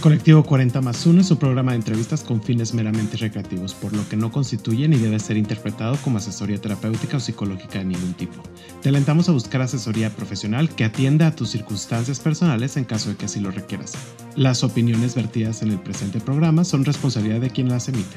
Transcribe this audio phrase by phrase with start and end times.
[0.00, 4.08] Colectivo 40 más 1 es un programa de entrevistas con fines meramente recreativos, por lo
[4.08, 8.42] que no constituye ni debe ser interpretado como asesoría terapéutica o psicológica de ningún tipo.
[8.80, 13.16] Te alentamos a buscar asesoría profesional que atienda a tus circunstancias personales en caso de
[13.16, 13.92] que así lo requieras.
[14.36, 18.16] Las opiniones vertidas en el presente programa son responsabilidad de quien las emite.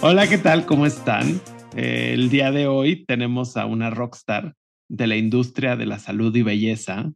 [0.00, 0.64] Hola, ¿qué tal?
[0.64, 1.42] ¿Cómo están?
[1.76, 4.54] Eh, el día de hoy tenemos a una rockstar
[4.88, 7.12] de la industria de la salud y belleza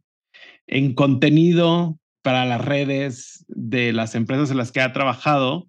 [0.67, 5.67] en contenido para las redes de las empresas en las que ha trabajado.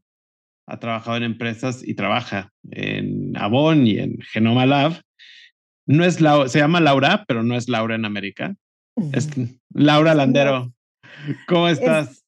[0.66, 5.00] Ha trabajado en empresas y trabaja en Avon y en Genoma Lab.
[5.86, 8.54] No es Laura, se llama Laura, pero no es Laura en América.
[9.12, 9.28] Es
[9.70, 10.72] Laura Landero.
[11.48, 12.24] ¿Cómo estás?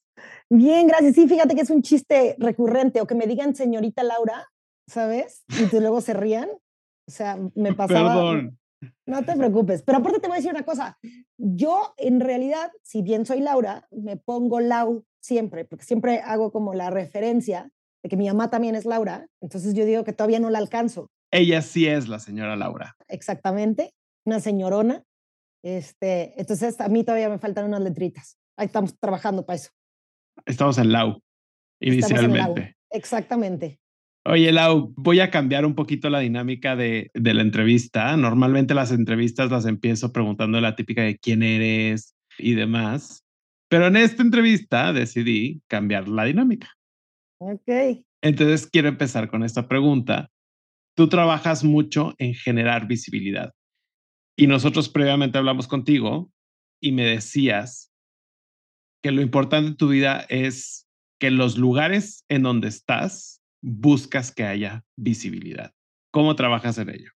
[0.51, 1.15] bien, gracias.
[1.15, 4.49] Sí, fíjate que es un chiste recurrente o que me digan señorita Laura,
[4.89, 5.45] ¿sabes?
[5.49, 6.49] Y luego se rían.
[7.07, 8.15] O sea, me pasaba.
[8.15, 8.59] Perdón.
[9.07, 10.99] No te preocupes, pero aparte te voy a decir una cosa.
[11.37, 16.74] Yo, en realidad, si bien soy Laura, me pongo Lau siempre, porque siempre hago como
[16.74, 17.71] la referencia
[18.02, 21.11] de que mi mamá también es Laura, entonces yo digo que todavía no la alcanzo.
[21.30, 22.97] Ella sí es la señora Laura.
[23.09, 23.95] Exactamente,
[24.27, 25.05] una señorona.
[25.65, 28.39] Este, entonces a mí todavía me faltan unas letritas.
[28.57, 29.71] Ahí estamos trabajando para eso.
[30.45, 31.21] Estamos en Lau,
[31.80, 32.77] inicialmente.
[32.91, 33.80] Exactamente.
[34.24, 38.16] Oye, Lau, voy a cambiar un poquito la dinámica de, de, la entrevista.
[38.16, 43.24] Normalmente las entrevistas las empiezo preguntando la típica de quién eres y demás.
[43.68, 46.68] Pero en esta entrevista decidí cambiar la dinámica.
[47.38, 48.04] Ok.
[48.23, 50.30] Entonces quiero empezar con esta pregunta.
[50.95, 53.52] Tú trabajas mucho en generar visibilidad
[54.37, 56.30] y nosotros previamente hablamos contigo
[56.80, 57.93] y me decías
[59.02, 60.87] que lo importante en tu vida es
[61.18, 65.72] que los lugares en donde estás buscas que haya visibilidad.
[66.10, 67.12] ¿Cómo trabajas en ello?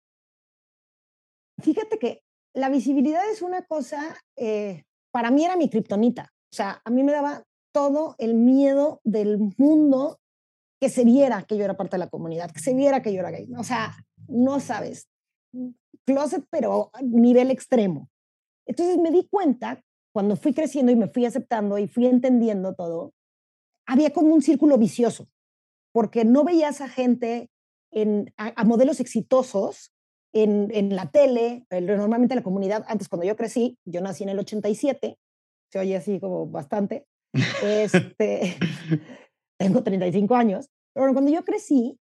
[1.61, 2.21] Fíjate que
[2.53, 6.31] la visibilidad es una cosa, eh, para mí era mi kriptonita.
[6.53, 10.19] O sea, a mí me daba todo el miedo del mundo
[10.79, 13.19] que se viera que yo era parte de la comunidad, que se viera que yo
[13.19, 13.49] era gay.
[13.57, 15.09] O sea, no sabes,
[16.05, 18.09] closet, pero a nivel extremo.
[18.65, 19.81] Entonces me di cuenta,
[20.13, 23.13] cuando fui creciendo y me fui aceptando y fui entendiendo todo,
[23.85, 25.27] había como un círculo vicioso
[25.95, 27.49] porque no veías a gente,
[27.89, 29.93] en, a, modelos exitosos
[30.33, 34.39] en, en, la tele, normalmente la comunidad, antes cuando yo crecí, yo nací en el
[34.39, 35.17] 87,
[35.71, 37.07] se oye así como bastante,
[37.63, 38.57] este,
[39.57, 41.97] tengo 35 años, pero cuando yo crecí,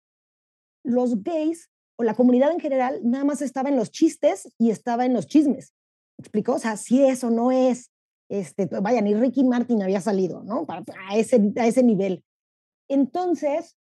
[0.85, 5.07] los gays o la comunidad en general nada más estaba en los chistes y estaba
[5.07, 5.73] en los chismes.
[6.19, 6.55] ¿Me explicó?
[6.55, 7.93] O sea, si eso no es,
[8.29, 10.67] este, vaya, ni Ricky Martin había salido, ¿no?
[10.67, 12.25] Para, a, ese, a ese nivel.
[12.89, 13.77] Entonces,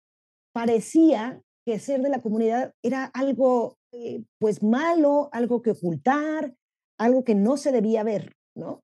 [0.55, 6.55] parecía que ser de la comunidad era algo eh, pues malo, algo que ocultar,
[6.99, 8.81] algo que no se debía ver, ¿no?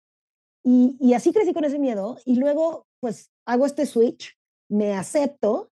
[0.62, 4.36] Y, así crecí con ese miedo y luego pues hago este switch,
[4.69, 5.70] me acepto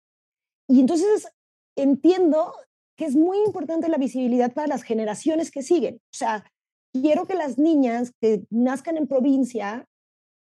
[0.67, 1.29] y entonces
[1.77, 2.55] entiendo
[2.97, 5.97] que es muy importante la visibilidad para las generaciones que siguen.
[5.97, 6.51] O sea,
[6.93, 9.87] quiero que las niñas que nazcan en provincia,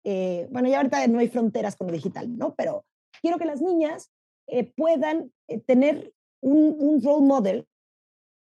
[0.04, 2.54] eh, bueno, ya ahorita no hay fronteras con lo digital, ¿no?
[2.54, 2.84] Pero
[3.20, 4.10] quiero que las niñas
[4.48, 7.66] eh, puedan eh, tener un, un, role model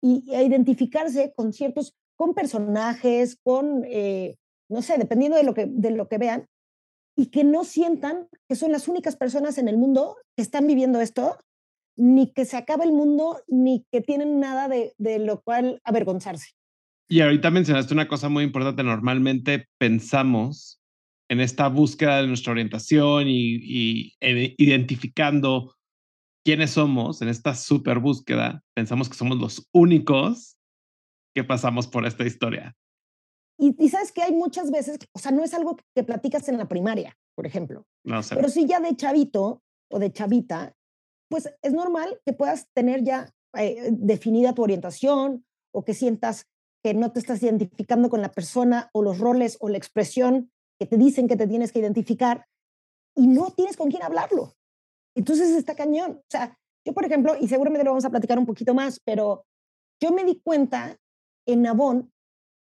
[0.02, 4.36] y, identificarse con ciertos, con personajes, con, eh,
[4.68, 6.46] no sé, dependiendo de lo, que, de lo que vean,
[7.16, 11.00] y que no sientan que son las únicas personas en el mundo que están viviendo
[11.00, 11.38] esto,
[11.96, 16.50] ni que se acaba el mundo, ni que tienen nada de, de lo cual avergonzarse.
[17.08, 18.82] Y ahorita mencionaste una cosa muy importante.
[18.82, 20.80] Normalmente pensamos
[21.28, 25.74] en esta búsqueda de nuestra orientación y, y identificando
[26.44, 30.58] quiénes somos en esta super búsqueda, pensamos que somos los únicos
[31.34, 32.76] que pasamos por esta historia.
[33.58, 36.68] Y, sabes que hay muchas veces, o sea, no es algo que platicas en la
[36.68, 37.86] primaria, por ejemplo.
[38.04, 38.34] No sé.
[38.34, 40.74] Pero si ya de chavito o de chavita,
[41.30, 46.46] pues es normal que puedas tener ya eh, definida tu orientación o que sientas
[46.82, 50.86] que no te estás identificando con la persona o los roles o la expresión que
[50.86, 52.46] te dicen que te tienes que identificar
[53.16, 54.54] y no tienes con quién hablarlo.
[55.14, 56.18] Entonces está cañón.
[56.18, 59.46] O sea, yo, por ejemplo, y seguramente lo vamos a platicar un poquito más, pero
[60.00, 60.98] yo me di cuenta
[61.46, 62.12] en Nabón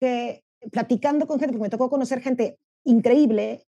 [0.00, 0.42] que
[0.72, 3.66] platicando con gente, porque me tocó conocer gente increíble,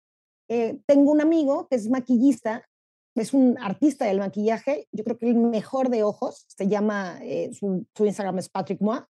[0.50, 2.67] eh, tengo un amigo que es maquillista,
[3.15, 7.51] es un artista del maquillaje, yo creo que el mejor de ojos, se llama, eh,
[7.53, 9.09] su, su, Instagram es Patrick Moa,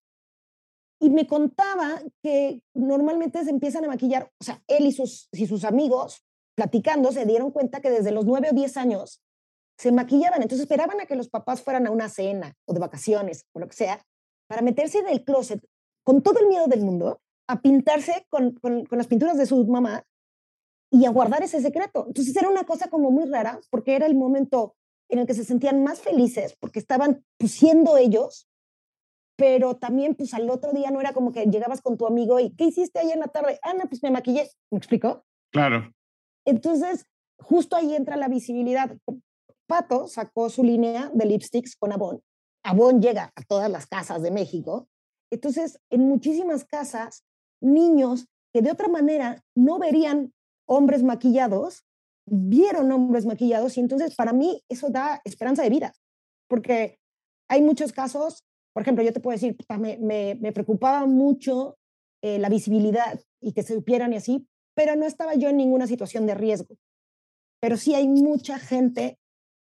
[1.01, 5.47] y me contaba que normalmente se empiezan a maquillar, o sea, él y sus, y
[5.47, 6.23] sus amigos,
[6.55, 9.21] platicando, se dieron cuenta que desde los nueve o diez años
[9.77, 13.45] se maquillaban, entonces esperaban a que los papás fueran a una cena o de vacaciones
[13.54, 14.01] o lo que sea,
[14.48, 15.63] para meterse en el closet
[16.04, 20.04] con todo el miedo del mundo a pintarse con, con, las pinturas de su mamá
[20.92, 22.06] y a guardar ese secreto.
[22.07, 24.75] Entonces era una cosa como muy rara porque era el momento
[25.10, 28.48] en el que se sentían más felices porque estaban pues, siendo ellos,
[29.36, 32.51] pero también pues al otro día no era como que llegabas con tu amigo y
[32.56, 33.60] ¿qué hiciste ayer en la tarde?
[33.62, 34.50] Ana, ah, pues me maquillé.
[34.72, 35.25] ¿Me explico?
[35.51, 35.92] Claro.
[36.45, 37.06] Entonces,
[37.39, 38.95] justo ahí entra la visibilidad.
[39.67, 42.21] Pato sacó su línea de lipsticks con Avon.
[42.63, 44.88] Avon llega a todas las casas de México.
[45.31, 47.23] Entonces, en muchísimas casas,
[47.62, 50.33] niños que de otra manera no verían
[50.67, 51.85] hombres maquillados,
[52.25, 55.94] vieron hombres maquillados y entonces para mí eso da esperanza de vida,
[56.47, 56.97] porque
[57.47, 59.56] hay muchos casos, por ejemplo, yo te puedo decir,
[60.00, 61.77] me, preocupaba mucho
[62.23, 65.88] eh, la visibilidad y que se supieran y así, pero no estaba yo en ninguna
[65.88, 66.75] situación de riesgo.
[67.62, 69.17] Pero sí hay mucha gente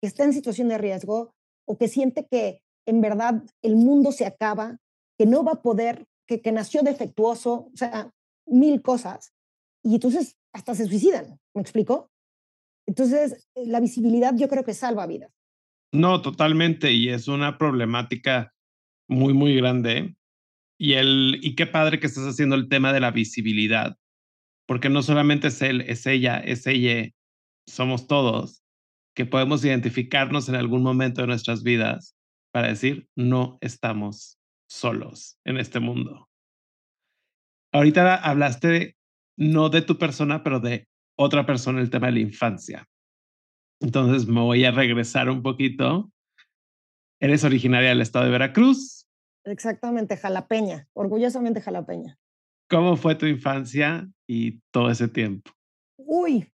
[0.02, 1.32] que está en situación de riesgo
[1.64, 4.78] o que siente que en verdad el mundo se acaba,
[5.16, 8.10] que no va a poder, que, que nació defectuoso, o sea,
[8.44, 9.32] mil cosas.
[9.84, 12.10] Y entonces hasta se suicidan, ¿me explico?
[12.86, 15.30] Entonces, eh, la visibilidad yo creo que salva vidas.
[15.92, 18.52] No, totalmente, y es una problemática
[19.08, 20.16] muy, muy grande.
[20.80, 23.96] Y, el, y qué padre que estás haciendo el tema de la visibilidad,
[24.66, 27.08] porque no solamente es él, es ella, es ella,
[27.68, 28.61] somos todos,
[29.14, 32.16] que podemos identificarnos en algún momento de nuestras vidas
[32.52, 34.38] para decir, no estamos
[34.68, 36.28] solos en este mundo.
[37.72, 38.96] Ahorita hablaste
[39.36, 42.88] no de tu persona, pero de otra persona, el tema de la infancia.
[43.80, 46.10] Entonces me voy a regresar un poquito.
[47.20, 49.08] Eres originaria del estado de Veracruz.
[49.44, 52.18] Exactamente, jalapeña, orgullosamente jalapeña.
[52.68, 55.50] ¿Cómo fue tu infancia y todo ese tiempo?
[55.98, 56.50] Uy,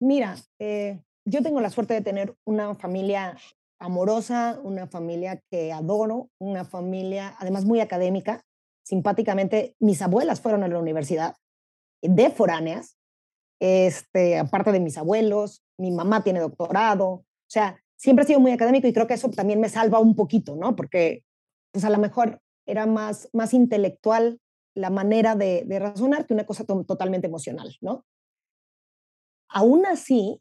[0.00, 3.36] mira, eh, yo tengo la suerte de tener una familia
[3.78, 8.44] amorosa, una familia que adoro, una familia además muy académica.
[8.84, 11.36] Simpáticamente, mis abuelas fueron a la universidad
[12.00, 12.96] de foráneas,
[13.60, 18.50] este, aparte de mis abuelos, mi mamá tiene doctorado, o sea, siempre he sido muy
[18.50, 20.74] académico y creo que eso también me salva un poquito, ¿no?
[20.74, 21.22] Porque
[21.72, 24.40] pues a lo mejor era más, más intelectual
[24.74, 28.04] la manera de, de razonar que una cosa totalmente emocional, ¿no?
[29.48, 30.40] Aún así,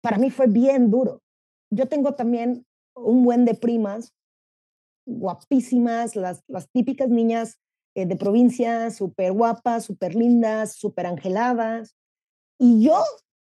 [0.00, 1.22] para mí fue bien duro.
[1.70, 4.12] Yo tengo también un buen de primas
[5.06, 7.58] guapísimas, las, las típicas niñas
[7.94, 11.96] eh, de provincia, súper guapas, súper lindas, súper angeladas.
[12.58, 13.02] Y yo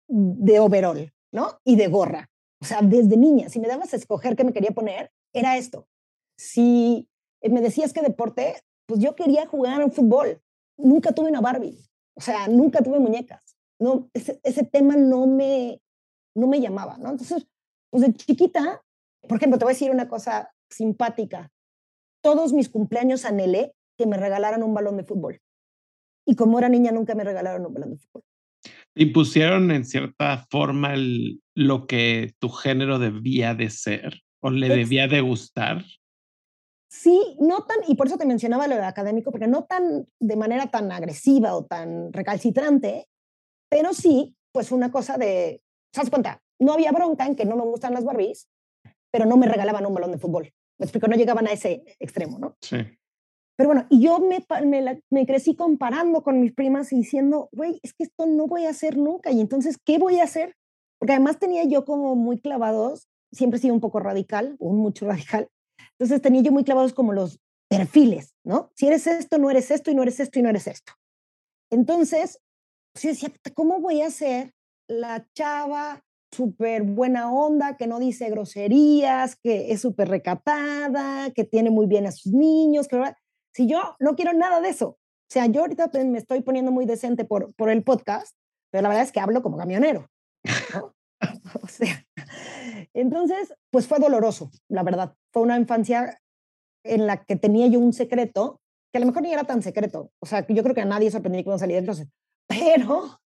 [0.09, 1.61] de overall, ¿no?
[1.65, 2.31] Y de gorra.
[2.61, 5.87] O sea, desde niña, si me dabas a escoger qué me quería poner, era esto.
[6.37, 7.09] Si
[7.43, 8.55] me decías que deporte,
[8.87, 10.41] pues yo quería jugar en fútbol.
[10.77, 11.79] Nunca tuve una Barbie.
[12.15, 13.57] O sea, nunca tuve muñecas.
[13.79, 15.81] No, ese, ese tema no me,
[16.35, 17.11] no me llamaba, ¿no?
[17.11, 17.47] Entonces,
[17.91, 18.83] pues de chiquita,
[19.29, 21.51] por ejemplo, te voy a decir una cosa simpática.
[22.23, 25.41] Todos mis cumpleaños anhelé que me regalaran un balón de fútbol.
[26.27, 28.23] Y como era niña, nunca me regalaron un balón de fútbol.
[28.95, 30.95] ¿Impusieron en cierta forma
[31.55, 35.85] lo que tu género debía de ser o le debía de gustar?
[36.91, 40.37] Sí, no tan, y por eso te mencionaba lo de académico, porque no tan de
[40.37, 43.09] manera tan agresiva o tan recalcitrante,
[43.71, 46.41] pero sí, pues una cosa de, ¿sabes cuenta?
[46.59, 48.49] No había bronca en que no me gustan las Barbies,
[49.11, 50.53] pero no me regalaban un balón de fútbol.
[50.79, 52.57] Me explico, no llegaban a ese extremo, ¿no?
[52.61, 52.79] Sí.
[53.57, 54.45] Pero bueno, y yo me,
[55.11, 58.71] me, crecí comparando con mis primas y diciendo, güey, es que esto no voy a
[58.71, 59.31] hacer nunca.
[59.31, 60.57] Y entonces, ¿qué voy a hacer?
[60.99, 65.07] Porque además tenía yo como muy clavados, siempre he sido un poco radical, o mucho
[65.07, 65.49] radical.
[65.99, 68.71] Entonces tenía yo muy clavados como los perfiles, ¿no?
[68.75, 70.93] Si eres esto, no eres esto, y no eres esto, y no eres esto.
[71.71, 72.41] Entonces,
[72.93, 74.53] pues yo decía, ¿cómo voy a ser
[74.89, 81.71] la chava súper buena onda, que no dice groserías, que es súper recatada, que tiene
[81.71, 83.01] muy bien a sus niños, que
[83.55, 84.99] si yo no quiero nada de eso, o
[85.33, 88.35] sea, yo ahorita me estoy poniendo muy decente por, por el podcast,
[88.71, 90.09] pero la verdad es que hablo como camionero.
[91.63, 92.05] o sea,
[92.95, 95.15] entonces, pues fue doloroso, la verdad.
[95.33, 96.21] Fue una infancia
[96.85, 98.61] en la que tenía yo un secreto,
[98.93, 100.11] que a lo mejor ni era tan secreto.
[100.21, 102.09] O sea, yo creo que a nadie sorprendió cuando salí del closet.
[102.49, 103.22] Pero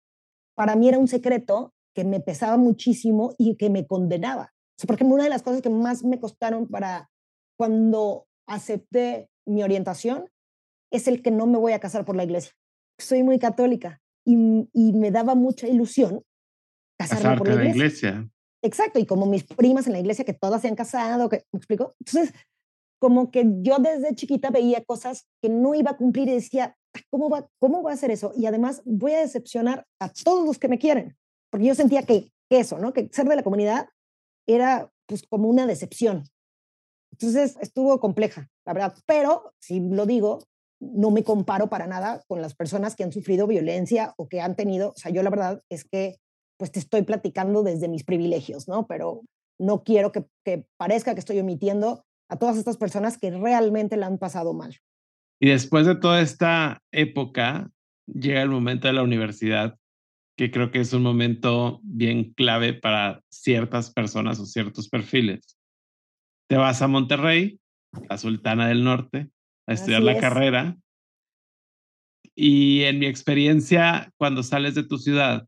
[0.56, 4.54] para mí era un secreto que me pesaba muchísimo y que me condenaba.
[4.54, 7.10] O sea, por ejemplo, una de las cosas que más me costaron para
[7.58, 10.30] cuando acepté mi orientación
[10.92, 12.54] es el que no me voy a casar por la iglesia.
[13.00, 16.24] Soy muy católica y, me daba mucha ilusión
[16.98, 18.30] casarme por la iglesia.
[18.64, 21.58] Exacto, y como mis primas en la iglesia que todas se han casado, que, ¿me
[21.58, 21.96] explico?
[22.00, 22.34] Entonces,
[23.00, 26.78] como que yo desde chiquita veía cosas que no iba a cumplir y decía,
[27.10, 28.32] ¿cómo va, cómo va a hacer eso?
[28.36, 31.18] Y además voy a decepcionar a todos los que me quieren,
[31.50, 32.94] porque yo sentía que, que eso, ¿no?
[32.94, 33.88] Que ser de la comunidad
[34.48, 36.24] era pues como una decepción.
[37.12, 40.44] Entonces estuvo compleja, la verdad, pero si lo digo,
[40.80, 44.56] no me comparo para nada con las personas que han sufrido violencia o que han
[44.56, 46.18] tenido, o sea, yo la verdad es que
[46.58, 48.88] pues te estoy platicando desde mis privilegios, ¿no?
[48.88, 49.22] Pero
[49.60, 54.08] no quiero que, que parezca que estoy omitiendo a todas estas personas que realmente la
[54.08, 54.76] han pasado mal.
[55.40, 57.70] Y después de toda esta época,
[58.08, 59.78] llega el momento de la universidad,
[60.38, 65.58] que creo que es un momento bien clave para ciertas personas o ciertos perfiles.
[66.50, 67.60] Te vas a Monterrey,
[68.10, 69.30] la Sultana del Norte,
[69.68, 70.78] a estudiar la carrera.
[72.36, 75.48] Y en mi experiencia, cuando sales de tu ciudad,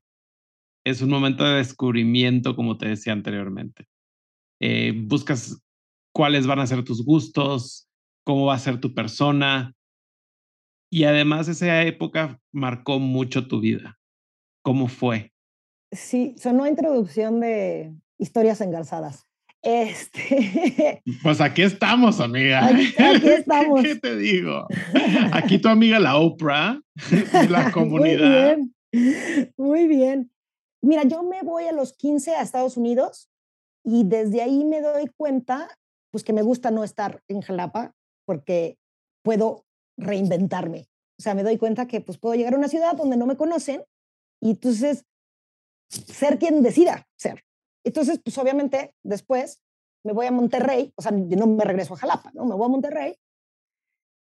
[0.85, 3.87] es un momento de descubrimiento, como te decía anteriormente.
[4.61, 5.61] Eh, buscas
[6.13, 7.84] cuáles van a ser tus gustos,
[8.25, 9.73] cómo va a ser tu persona.
[10.91, 13.97] Y además esa época marcó mucho tu vida.
[14.61, 15.31] ¿Cómo fue?
[15.91, 19.25] Sí, sonó introducción de historias engarzadas.
[19.61, 21.01] Este.
[21.23, 22.65] Pues aquí estamos, amiga.
[22.65, 23.81] Aquí, estamos.
[23.81, 24.67] ¿Qué te digo?
[25.31, 26.79] Aquí tu amiga la Oprah
[27.09, 28.57] de la comunidad.
[28.57, 29.53] Muy bien.
[29.57, 30.31] Muy bien.
[30.81, 33.29] Mira, yo me voy a los 15 a Estados Unidos
[33.83, 35.67] y desde ahí me doy cuenta,
[36.11, 38.77] pues que me gusta no estar en Jalapa porque
[39.23, 39.65] puedo
[39.97, 40.87] reinventarme.
[41.17, 43.37] O sea, me doy cuenta que pues puedo llegar a una ciudad donde no me
[43.37, 43.83] conocen
[44.41, 45.05] y entonces
[45.89, 47.43] ser quien decida ser.
[47.85, 49.61] Entonces, pues obviamente después
[50.03, 52.45] me voy a Monterrey, o sea, no me regreso a Jalapa, ¿no?
[52.45, 53.15] Me voy a Monterrey.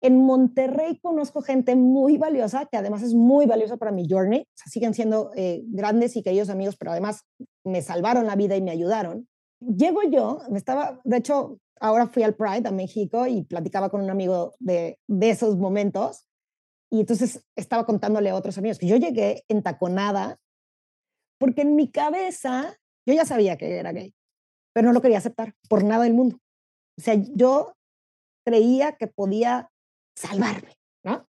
[0.02, 4.40] En Monterrey conozco gente muy valiosa, que además es muy valiosa para mi journey.
[4.42, 7.22] O sea, siguen siendo eh, grandes y queridos amigos, pero además
[7.64, 9.26] me salvaron la vida y me ayudaron.
[9.60, 14.00] Llego yo, me estaba, de hecho, ahora fui al Pride a México y platicaba con
[14.00, 16.26] un amigo de, esos momentos.
[16.90, 20.40] Y entonces estaba contándole a otros amigos que yo llegué entaconada
[21.38, 22.74] porque en mi cabeza
[23.06, 24.14] yo ya sabía que era gay,
[24.72, 26.38] pero no lo quería aceptar por nada del mundo.
[26.98, 27.74] O sea, yo
[28.46, 29.70] creía que podía
[30.16, 31.28] salvarme, ¿no?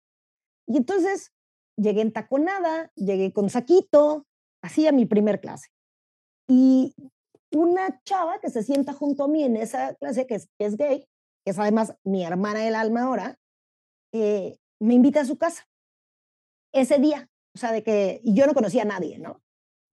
[0.68, 1.32] Y entonces
[1.76, 4.24] llegué en taconada, llegué con saquito,
[4.62, 5.68] así a mi primer clase.
[6.48, 6.94] Y
[7.54, 11.08] una chava que se sienta junto a mí en esa clase, que es, es gay,
[11.44, 13.38] que es además mi hermana del alma ahora,
[14.12, 15.68] eh, me invita a su casa
[16.72, 17.28] ese día.
[17.54, 19.40] O sea, de que yo no conocía a nadie, ¿no?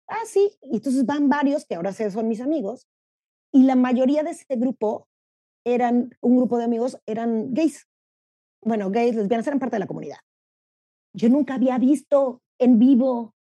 [0.08, 0.58] Ah, sí.
[0.62, 2.88] Y entonces van varios, que ahora son mis amigos,
[3.54, 5.08] y la mayoría de ese grupo
[5.66, 7.88] eran, un grupo de amigos, eran gays.
[8.64, 10.18] Bueno, gays, lesbianas, eran parte de la comunidad.
[11.14, 13.36] Yo nunca había visto en vivo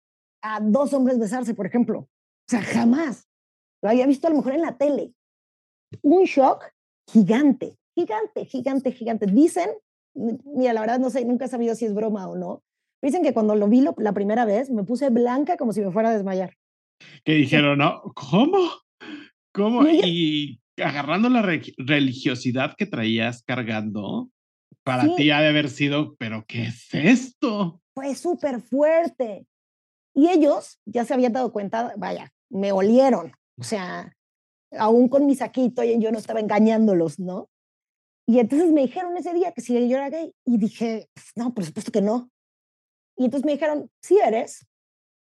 [0.41, 1.99] a dos hombres besarse, por ejemplo.
[1.99, 3.26] O sea, jamás.
[3.81, 5.13] Lo había visto a lo mejor en la tele.
[6.01, 6.71] Un shock
[7.11, 9.25] gigante, gigante, gigante, gigante.
[9.27, 9.69] Dicen,
[10.13, 12.63] mira, la verdad no sé, nunca he sabido si es broma o no,
[13.01, 16.09] Dicen que cuando lo vi la primera vez me puse blanca como si me fuera
[16.09, 16.55] a desmayar.
[17.23, 18.69] Que dijeron, no, ¿cómo?
[19.53, 19.87] ¿Cómo?
[19.87, 24.29] Y, agarrando la religiosidad que traías cargando,
[24.83, 27.81] para ti ha de haber sido, pero ¿qué es esto?
[27.93, 29.45] Fue súper fuerte.
[30.15, 33.31] Y ellos ya se habían dado cuenta, vaya, me olieron.
[33.59, 34.15] O sea,
[34.71, 37.49] aún con mi saquito, yo no estaba engañándolos, ¿no?
[38.27, 40.33] Y entonces me dijeron ese día que si yo era gay.
[40.45, 42.29] Y dije, no, por supuesto que no.
[43.15, 44.67] Y entonces me dijeron, sí eres.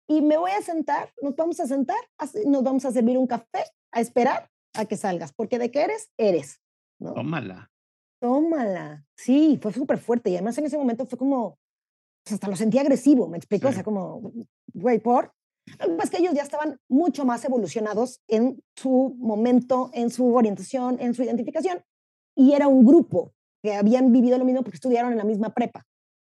[0.07, 1.97] Y me voy a sentar, nos vamos a sentar,
[2.45, 6.11] nos vamos a servir un café, a esperar a que salgas, porque de qué eres,
[6.17, 6.61] eres.
[6.99, 7.13] ¿no?
[7.13, 7.71] Tómala.
[8.19, 9.05] Tómala.
[9.15, 10.29] Sí, fue súper fuerte.
[10.29, 11.57] Y además en ese momento fue como,
[12.23, 14.31] pues hasta lo sentí agresivo, me explicó, o sea, como,
[14.73, 15.33] güey, por.
[16.01, 21.13] Es que ellos ya estaban mucho más evolucionados en su momento, en su orientación, en
[21.13, 21.81] su identificación.
[22.35, 25.85] Y era un grupo que habían vivido lo mismo porque estudiaron en la misma prepa.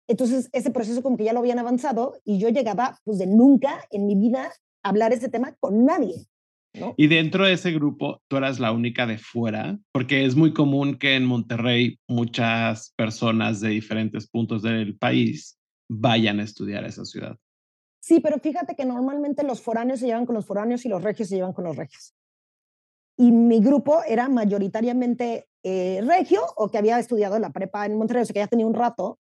[0.09, 3.83] Entonces, ese proceso como que ya lo habían avanzado y yo llegaba, pues de nunca
[3.91, 6.27] en mi vida hablar ese tema con nadie.
[6.97, 10.97] Y dentro de ese grupo, tú eras la única de fuera, porque es muy común
[10.97, 15.59] que en Monterrey muchas personas de diferentes puntos del país
[15.91, 17.37] vayan a estudiar a esa ciudad.
[18.03, 21.29] Sí, pero fíjate que normalmente los foráneos se llevan con los foráneos y los regios
[21.29, 22.15] se llevan con los regios.
[23.17, 28.23] Y mi grupo era mayoritariamente eh, regio o que había estudiado la prepa en Monterrey,
[28.23, 29.21] o sea que ya tenía un rato,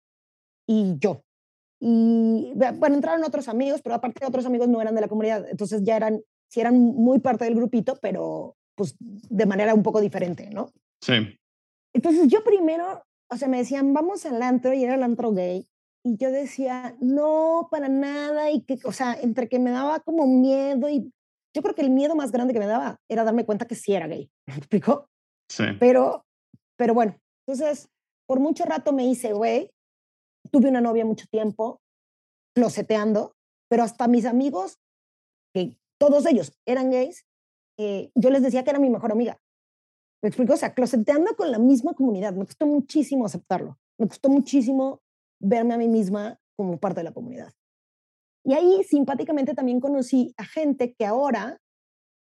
[0.65, 1.23] y yo.
[1.81, 5.83] Y bueno, entraron otros amigos, pero aparte otros amigos no eran de la comunidad, entonces
[5.83, 10.49] ya eran, sí eran muy parte del grupito, pero pues de manera un poco diferente,
[10.51, 10.71] ¿no?
[11.01, 11.37] Sí.
[11.93, 15.67] Entonces yo primero, o sea, me decían, vamos al antro y era el antro gay.
[16.03, 18.51] Y yo decía, no, para nada.
[18.51, 21.11] Y que, o sea, entre que me daba como miedo y
[21.55, 23.93] yo creo que el miedo más grande que me daba era darme cuenta que sí
[23.93, 24.29] era gay.
[24.47, 25.09] ¿Me explicó?
[25.49, 25.63] Sí.
[25.79, 26.25] Pero,
[26.77, 27.89] pero bueno, entonces
[28.27, 29.71] por mucho rato me hice güey
[30.51, 31.81] tuve una novia mucho tiempo,
[32.55, 33.35] closeteando,
[33.69, 34.79] pero hasta mis amigos,
[35.53, 37.25] que todos ellos eran gays,
[37.77, 39.39] eh, yo les decía que era mi mejor amiga.
[40.21, 40.53] ¿Me explico?
[40.53, 42.33] O sea, closeteando con la misma comunidad.
[42.33, 43.77] Me costó muchísimo aceptarlo.
[43.97, 45.01] Me costó muchísimo
[45.39, 47.53] verme a mí misma como parte de la comunidad.
[48.43, 51.59] Y ahí simpáticamente también conocí a gente que ahora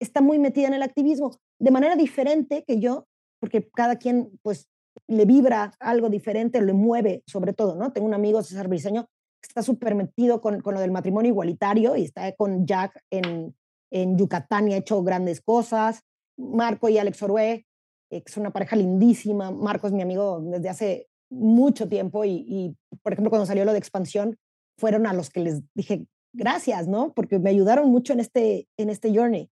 [0.01, 3.07] está muy metida en el activismo de manera diferente que yo,
[3.41, 4.69] porque cada quien pues
[5.07, 7.93] le vibra algo diferente, le mueve sobre todo, ¿no?
[7.93, 9.07] Tengo un amigo, César Briseño,
[9.41, 13.55] que está súper metido con, con, lo del matrimonio igualitario y está con Jack en,
[13.91, 16.03] en Yucatán y ha hecho grandes cosas.
[16.37, 17.67] Marco y Alex Orue,
[18.11, 19.51] eh, que es una pareja lindísima.
[19.51, 23.73] Marco es mi amigo desde hace mucho tiempo y, y, por ejemplo, cuando salió lo
[23.73, 24.37] de expansión,
[24.79, 27.13] fueron a los que les dije gracias, ¿no?
[27.15, 29.51] Porque me ayudaron mucho en este, en este journey.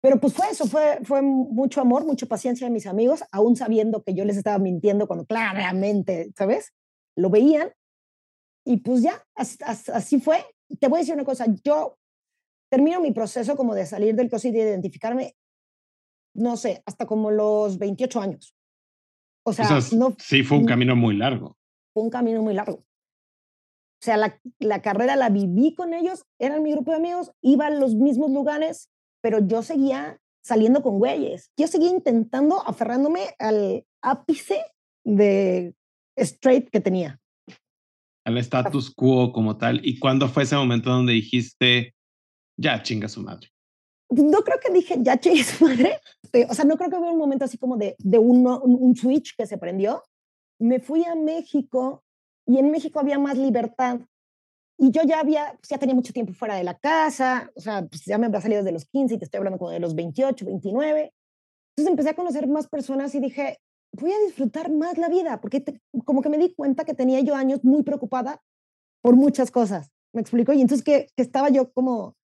[0.00, 4.02] Pero pues fue eso, fue, fue mucho amor, mucha paciencia de mis amigos, aún sabiendo
[4.02, 6.72] que yo les estaba mintiendo cuando claramente, ¿sabes?
[7.16, 7.72] Lo veían.
[8.64, 10.44] Y pues ya, así, así fue.
[10.80, 11.98] Te voy a decir una cosa, yo
[12.70, 15.36] termino mi proceso como de salir del closet y de identificarme,
[16.34, 18.55] no sé, hasta como los 28 años.
[19.48, 21.56] O sea, no, sí fue un camino muy largo.
[21.94, 22.78] Fue un camino muy largo.
[22.78, 27.68] O sea, la, la carrera la viví con ellos, eran mi grupo de amigos, iba
[27.68, 28.90] a los mismos lugares,
[29.22, 31.52] pero yo seguía saliendo con güeyes.
[31.56, 34.64] Yo seguía intentando, aferrándome al ápice
[35.04, 35.76] de
[36.16, 37.20] straight que tenía.
[38.24, 39.80] Al status quo como tal.
[39.86, 41.94] ¿Y cuándo fue ese momento donde dijiste,
[42.58, 43.48] ya chinga su madre?
[44.10, 46.00] No creo que dije, ya chinga su madre.
[46.48, 49.34] O sea, no creo que hubiera un momento así como de, de un, un switch
[49.36, 50.02] que se prendió.
[50.58, 52.04] Me fui a México
[52.46, 54.00] y en México había más libertad.
[54.78, 57.86] Y yo ya había, pues ya tenía mucho tiempo fuera de la casa, o sea,
[57.86, 59.94] pues ya me había salido desde los 15 y te estoy hablando como de los
[59.94, 61.12] 28, 29.
[61.76, 63.58] Entonces empecé a conocer más personas y dije,
[63.92, 65.64] voy a disfrutar más la vida, porque
[66.04, 68.42] como que me di cuenta que tenía yo años muy preocupada
[69.02, 70.52] por muchas cosas, ¿me explico?
[70.52, 72.14] Y entonces que, que estaba yo como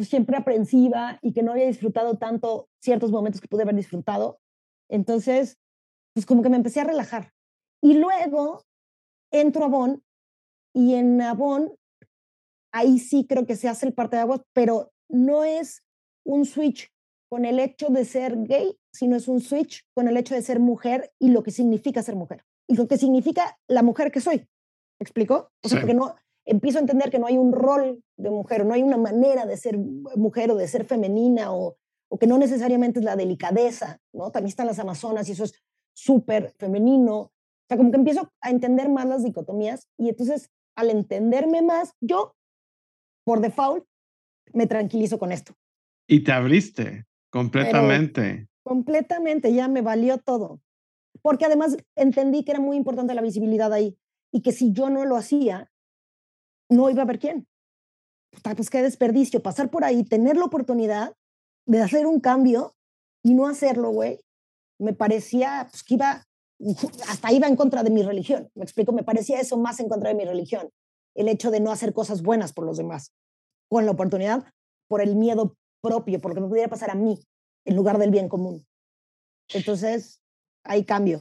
[0.00, 4.40] pues, siempre aprensiva y que no había disfrutado tanto ciertos momentos que pude haber disfrutado.
[4.88, 5.58] Entonces,
[6.14, 7.34] pues como que me empecé a relajar.
[7.82, 8.64] Y luego
[9.30, 10.02] entro a Avon
[10.74, 11.76] y en Avon
[12.72, 15.82] ahí sí creo que se hace el parte de agua, pero no es
[16.24, 16.90] un switch
[17.28, 20.60] con el hecho de ser gay, sino es un switch con el hecho de ser
[20.60, 24.38] mujer y lo que significa ser mujer y lo que significa la mujer que soy.
[24.38, 25.50] ¿Me explico?
[25.62, 28.74] O sea, porque no empiezo a entender que no hay un rol de mujer, no
[28.74, 31.76] hay una manera de ser mujer o de ser femenina o,
[32.08, 34.30] o que no necesariamente es la delicadeza, ¿no?
[34.30, 35.54] También están las amazonas y eso es
[35.94, 37.16] súper femenino.
[37.16, 37.32] O
[37.68, 42.34] sea, como que empiezo a entender más las dicotomías y entonces al entenderme más, yo
[43.24, 43.84] por default,
[44.52, 45.54] me tranquilizo con esto.
[46.08, 48.48] Y te abriste completamente.
[48.62, 50.60] completamente, ya me valió todo.
[51.22, 53.96] Porque además entendí que era muy importante la visibilidad ahí
[54.32, 55.70] y que si yo no lo hacía,
[56.70, 57.46] no iba a haber quién.
[58.42, 61.14] Pues qué desperdicio, pasar por ahí, tener la oportunidad
[61.66, 62.74] de hacer un cambio
[63.22, 64.20] y no hacerlo, güey,
[64.78, 66.24] me parecía pues, que iba,
[67.08, 68.48] hasta iba en contra de mi religión.
[68.54, 70.70] Me explico, me parecía eso más en contra de mi religión
[71.14, 73.12] el hecho de no hacer cosas buenas por los demás,
[73.68, 74.44] con la oportunidad
[74.88, 77.18] por el miedo propio, por lo que me pudiera pasar a mí,
[77.64, 78.66] en lugar del bien común.
[79.52, 80.20] Entonces,
[80.64, 81.20] hay cambio.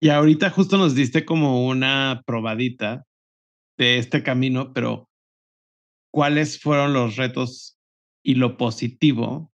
[0.00, 3.04] Y ahorita justo nos diste como una probadita
[3.76, 5.08] de este camino, pero
[6.12, 7.78] ¿cuáles fueron los retos
[8.22, 9.52] y lo positivo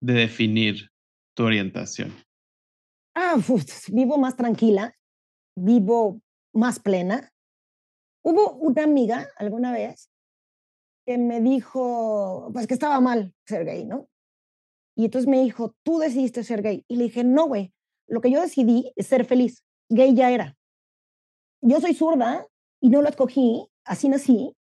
[0.00, 0.90] de definir
[1.34, 2.14] tu orientación?
[3.14, 3.36] Ah,
[3.88, 4.94] vivo más tranquila,
[5.56, 6.20] vivo
[6.52, 7.32] más plena,
[8.28, 10.10] Hubo una amiga alguna vez
[11.06, 14.08] que me dijo, pues que estaba mal ser gay, ¿no?
[14.96, 16.84] Y entonces me dijo, tú decidiste ser gay.
[16.88, 17.72] Y le dije, no, güey,
[18.08, 19.62] lo que yo decidí es ser feliz.
[19.90, 20.56] Gay ya era.
[21.60, 22.44] Yo soy zurda
[22.80, 24.54] y no lo escogí, así nací.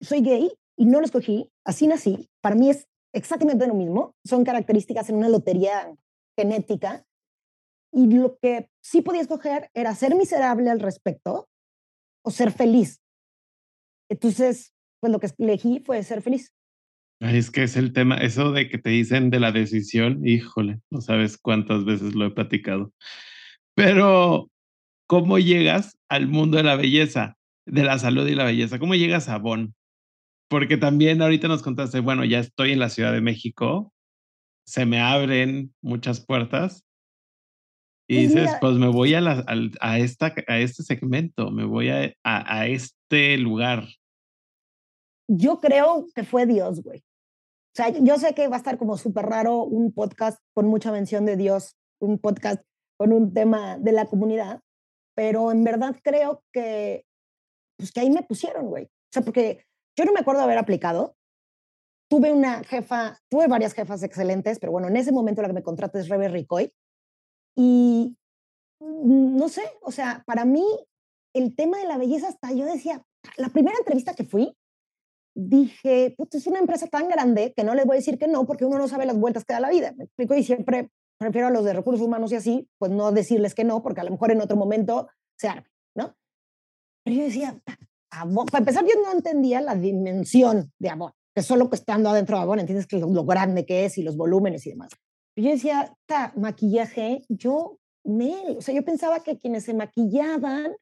[0.00, 2.28] Soy gay y no lo escogí, así nací.
[2.40, 4.14] Para mí es exactamente lo mismo.
[4.24, 5.94] Son características en una lotería
[6.36, 7.04] genética.
[7.92, 11.48] Y lo que sí podía escoger era ser miserable al respecto
[12.24, 13.00] o ser feliz.
[14.10, 16.52] Entonces, pues lo que elegí fue ser feliz.
[17.20, 21.00] es que es el tema, eso de que te dicen de la decisión, híjole, no
[21.00, 22.92] sabes cuántas veces lo he platicado.
[23.74, 24.50] Pero,
[25.06, 28.78] ¿cómo llegas al mundo de la belleza, de la salud y la belleza?
[28.78, 29.74] ¿Cómo llegas a Bonn?
[30.48, 33.92] Porque también ahorita nos contaste, bueno, ya estoy en la Ciudad de México,
[34.66, 36.84] se me abren muchas puertas.
[38.06, 39.44] Y pues dices, pues me voy a, la,
[39.80, 43.86] a, esta, a este segmento, me voy a, a este lugar
[45.28, 46.98] yo creo que fue Dios, güey.
[46.98, 50.92] O sea, yo sé que va a estar como súper raro un podcast con mucha
[50.92, 52.62] mención de Dios, un podcast
[52.96, 54.60] con un tema de la comunidad,
[55.16, 57.04] pero en verdad creo que,
[57.76, 58.84] pues que ahí me pusieron, güey.
[58.84, 59.64] O sea, porque
[59.96, 61.16] yo no me acuerdo de haber aplicado.
[62.08, 65.62] Tuve una jefa, tuve varias jefas excelentes, pero bueno, en ese momento la que me
[65.62, 66.72] contrata es Rebe Ricoy.
[67.56, 68.16] Y
[68.80, 70.64] no sé, o sea, para mí
[71.34, 73.02] el tema de la belleza hasta yo decía,
[73.36, 74.56] la primera entrevista que fui,
[75.34, 78.46] dije, pues es una empresa tan grande que no les voy a decir que no,
[78.46, 79.92] porque uno no sabe las vueltas que da la vida.
[79.96, 83.54] Me explico y siempre prefiero a los de recursos humanos y así, pues no decirles
[83.54, 85.08] que no, porque a lo mejor en otro momento
[85.38, 85.68] se arme.
[87.04, 87.60] Pero yo decía,
[88.10, 92.60] para empezar, yo no entendía la dimensión de Avon, que solo estando adentro de Avon
[92.60, 94.90] entiendes que lo, lo, grande que es y los volúmenes y demás.
[95.36, 100.72] Yo decía, ta, maquillaje, yo, Mel, o sea, yo pensaba que quienes se maquillaban,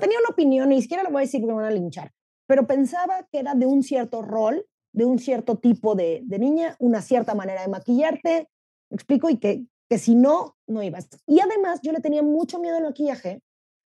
[0.00, 2.12] tenía una opinión, ni siquiera lo voy a decir porque me van a linchar,
[2.46, 6.76] pero pensaba que era de un cierto rol, de un cierto tipo de, de niña,
[6.78, 8.48] una cierta manera de maquillarte,
[8.90, 11.08] me explico, y que, que si no, no ibas.
[11.26, 13.42] Y además yo le tenía mucho miedo al maquillaje,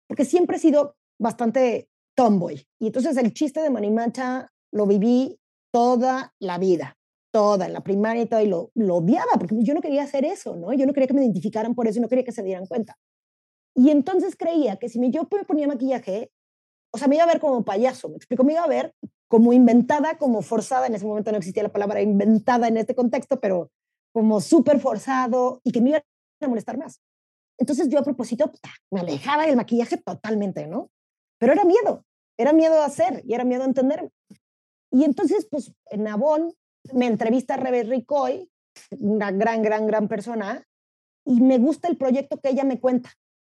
[0.08, 2.66] porque siempre he sido bastante tomboy.
[2.80, 5.40] Y entonces el chiste de Manimacha lo viví
[5.72, 6.98] toda la vida,
[7.32, 10.26] toda, en la primaria y todo, y lo, lo odiaba, porque yo no quería hacer
[10.26, 10.74] eso, ¿no?
[10.74, 12.98] Yo no quería que me identificaran por eso y no quería que se dieran cuenta.
[13.76, 16.32] Y entonces creía que si me, yo me ponía maquillaje,
[16.94, 18.94] o sea, me iba a ver como payaso, me explico, me iba a ver
[19.28, 23.40] como inventada, como forzada, en ese momento no existía la palabra inventada en este contexto,
[23.42, 23.70] pero
[24.14, 26.02] como súper forzado y que me iba
[26.42, 27.02] a molestar más.
[27.58, 28.52] Entonces yo a propósito
[28.92, 30.90] me alejaba del maquillaje totalmente, ¿no?
[31.46, 32.04] Pero era miedo,
[32.40, 34.12] era miedo a hacer y era miedo a entender.
[34.90, 36.56] Y entonces, pues en Avon
[36.92, 38.50] me entrevista a Rebe Ricoy,
[38.98, 40.68] una gran, gran, gran persona,
[41.24, 43.12] y me gusta el proyecto que ella me cuenta,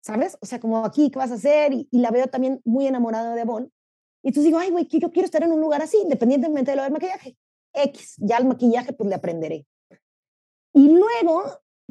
[0.05, 0.37] ¿sabes?
[0.43, 1.73] O sea, como aquí, ¿qué vas a hacer?
[1.73, 3.73] Y, la veo también muy enamorada de Avon.
[4.23, 6.83] Y entonces digo, ay, güey, yo quiero estar en un lugar así, independientemente de lo
[6.83, 7.39] del maquillaje.
[7.73, 9.67] X, ya el maquillaje, pues le aprenderé.
[10.75, 11.43] Y luego,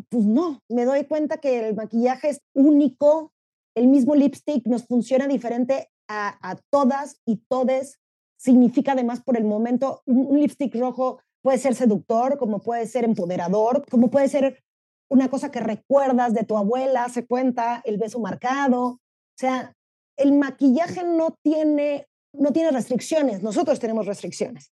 [0.09, 3.33] pues no, me doy cuenta que el maquillaje es único,
[3.77, 7.99] el mismo lipstick nos funciona diferente a, todas y todes.
[8.35, 13.85] Significa además por el momento, un, lipstick rojo puede ser seductor, como puede ser empoderador,
[13.89, 14.63] como puede ser
[15.09, 18.83] una cosa que recuerdas de tu abuela, se cuenta, el beso marcado.
[18.85, 18.99] O
[19.37, 19.73] sea,
[20.17, 24.71] el maquillaje no tiene, no tiene restricciones, nosotros tenemos restricciones.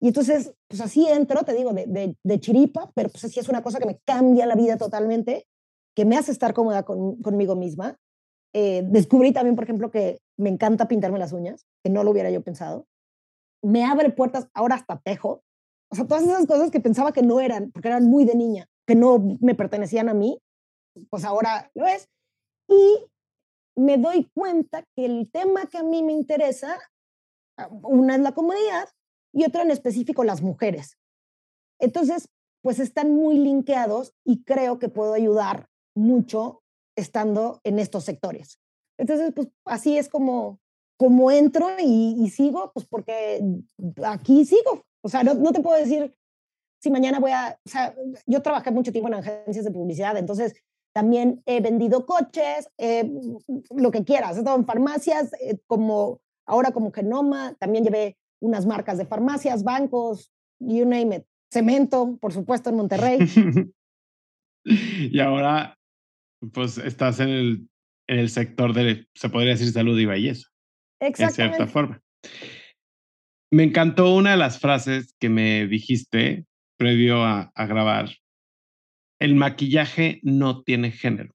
[0.00, 3.62] Y entonces, pues así entro, te digo, de, de, chiripa, pero pues así es una
[3.62, 5.46] cosa que me cambia la vida totalmente,
[5.94, 7.98] que me hace estar cómoda conmigo misma.
[8.54, 12.30] Eh, descubrí también, por ejemplo, que me encanta pintarme las uñas, que no lo hubiera
[12.30, 12.86] yo pensado.
[13.62, 15.42] Me abre puertas, ahora hasta tejo.
[15.90, 18.66] O sea, todas esas cosas que pensaba que no eran, porque eran muy de niña,
[18.86, 20.40] que no me pertenecían a mí,
[21.10, 22.08] pues ahora lo es.
[22.68, 23.06] Y
[23.76, 26.78] me doy cuenta que el tema que a mí me interesa,
[27.56, 28.88] ah, una es la comodidad
[29.32, 30.98] y otra en específico las mujeres.
[31.80, 32.28] Entonces,
[32.62, 36.62] pues están muy linkeados y creo que puedo ayudar mucho
[36.98, 38.58] estando en estos sectores.
[38.98, 40.60] Entonces, pues así es como,
[40.96, 43.40] como entro y, sigo, pues porque
[44.04, 44.84] aquí sigo.
[45.02, 46.14] O sea, no, no, te puedo decir
[46.80, 47.94] si mañana voy a, o sea,
[48.26, 50.54] yo trabajé mucho tiempo en agencias de publicidad, entonces
[50.92, 53.08] también he vendido coches, eh,
[53.70, 58.66] lo que quieras, he estado en farmacias, eh, como ahora como Genoma, también llevé unas
[58.66, 63.18] marcas de farmacias, bancos, you name it, cemento, por supuesto, en Monterrey.
[64.64, 65.77] y ahora
[66.52, 67.68] pues estás en el,
[68.08, 70.48] en el sector de, se podría decir, salud y belleza.
[71.00, 71.42] Exactamente.
[71.42, 72.02] En cierta forma.
[73.50, 76.46] Me encantó una de las frases que me dijiste
[76.76, 78.10] previo a, a grabar.
[79.20, 81.34] El maquillaje no tiene género.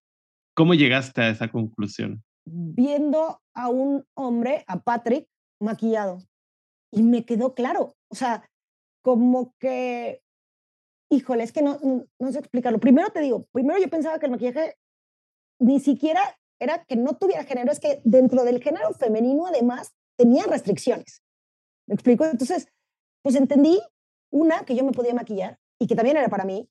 [0.56, 2.24] ¿Cómo llegaste a esa conclusión?
[2.46, 5.28] Viendo a un hombre, a Patrick,
[5.60, 6.20] maquillado.
[6.92, 7.96] Y me quedó claro.
[8.10, 8.48] O sea,
[9.04, 10.22] como que,
[11.12, 11.80] híjole, es que no,
[12.20, 12.80] no sé explicarlo.
[12.80, 14.76] Primero te digo, primero yo pensaba que el maquillaje
[15.64, 16.22] ni siquiera
[16.60, 21.24] era que no tuviera género, es que dentro del género femenino además tenía restricciones.
[21.88, 22.26] ¿Me explico?
[22.26, 22.68] Entonces,
[23.22, 23.80] pues entendí,
[24.32, 26.70] una, que yo me podía maquillar y que también era para mí.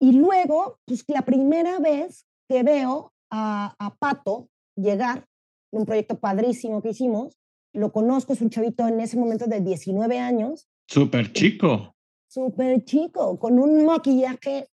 [0.00, 5.26] Y luego, pues la primera vez que veo a, a Pato llegar,
[5.72, 7.38] un proyecto padrísimo que hicimos,
[7.72, 10.68] lo conozco, es un chavito en ese momento de 19 años.
[10.88, 11.94] Súper chico.
[12.28, 14.68] Súper chico, con un maquillaje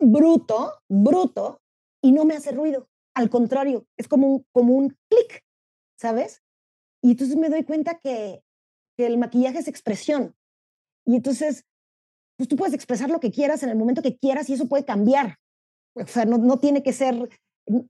[0.00, 1.60] bruto, bruto,
[2.02, 2.88] y no me hace ruido.
[3.14, 5.44] Al contrario, es como un, como un clic,
[5.96, 6.42] ¿sabes?
[7.02, 8.42] Y entonces me doy cuenta que,
[8.96, 10.34] que el maquillaje es expresión.
[11.06, 11.64] Y entonces,
[12.36, 14.84] pues tú puedes expresar lo que quieras en el momento que quieras y eso puede
[14.84, 15.36] cambiar.
[15.94, 17.28] O sea, no, no tiene que ser,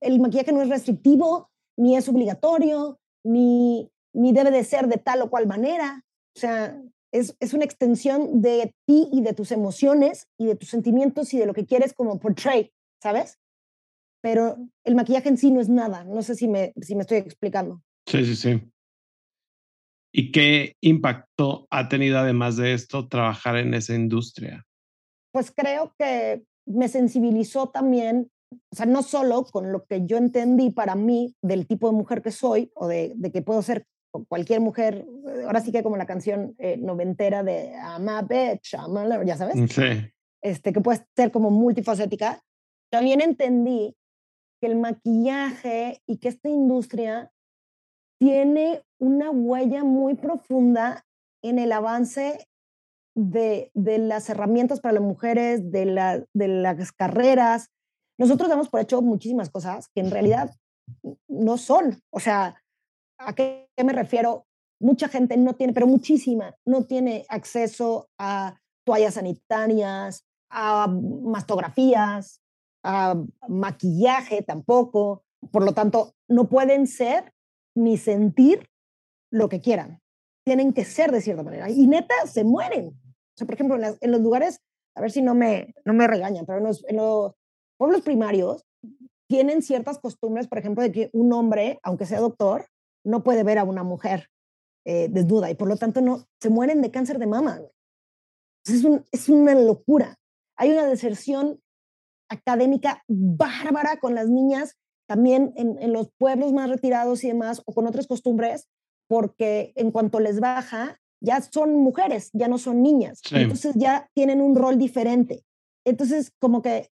[0.01, 5.23] el maquillaje no es restrictivo, ni es obligatorio, ni, ni debe de ser de tal
[5.23, 6.05] o cual manera.
[6.37, 6.81] O sea,
[7.13, 11.39] es, es, una extensión de ti y de tus emociones y de tus sentimientos y
[11.39, 13.39] de lo que quieres como portray, ¿sabes?
[14.25, 16.03] Pero el maquillaje en sí no es nada.
[16.03, 17.83] No sé si me, si me estoy explicando.
[18.07, 18.73] Sí, sí, sí.
[20.15, 24.65] ¿Y qué impacto ha tenido además de esto trabajar en esa industria?
[25.31, 28.31] Pues creo que me sensibilizó también
[28.73, 32.23] o sea, no solo con lo que yo entendí para mí del tipo de mujer
[32.23, 33.85] que soy o de, de que puedo ser
[34.29, 35.05] cualquier mujer,
[35.45, 39.37] ahora sí que como la canción eh, noventera de I'm a bitch, I'm a, ya
[39.37, 39.83] sabes, Sí.
[40.41, 42.41] este, que puede ser como multifacética,
[42.91, 43.95] también entendí
[44.64, 47.31] que el maquillaje y que esta industria
[48.18, 51.05] tiene una huella muy profunda
[51.42, 52.48] en el avance
[53.14, 57.68] de, de las herramientas para las mujeres, de, la, de las carreras.
[58.18, 60.57] Nosotros damos por hecho muchísimas cosas que en realidad
[61.29, 62.00] no son.
[62.11, 62.57] O sea,
[63.18, 64.46] ¿a qué me refiero?
[64.81, 72.40] Mucha gente no tiene, pero muchísima, no tiene acceso a toallas sanitarias, a mastografías,
[73.49, 75.25] maquillaje tampoco.
[75.51, 77.33] Por lo tanto, no pueden ser
[77.75, 78.68] ni sentir
[79.31, 80.01] lo que quieran.
[80.44, 81.70] Tienen que ser de cierta manera.
[81.70, 82.99] Y neta, se mueren.
[83.37, 84.61] Por ejemplo, en, los lugares,
[84.94, 87.33] a ver si no me, no me regañan, pero en los, en los
[87.77, 88.64] pueblos primarios
[89.29, 92.66] tienen ciertas costumbres, por ejemplo, de que un hombre, aunque sea doctor,
[93.05, 94.29] no puede ver a una mujer
[94.87, 97.61] eh, desnuda y por lo tanto no se mueren de cáncer de mama.
[98.66, 100.18] Es, es una locura.
[100.57, 101.61] Hay una deserción
[102.35, 107.75] académica bárbara con las niñas también en, en, los pueblos más retirados y demás, o
[107.75, 108.68] con otras costumbres,
[109.07, 113.20] porque en cuanto les baja, ya son mujeres, ya no son niñas.
[113.23, 113.37] Sí.
[113.37, 115.44] Entonces ya tienen un rol diferente.
[115.85, 116.90] Entonces, como que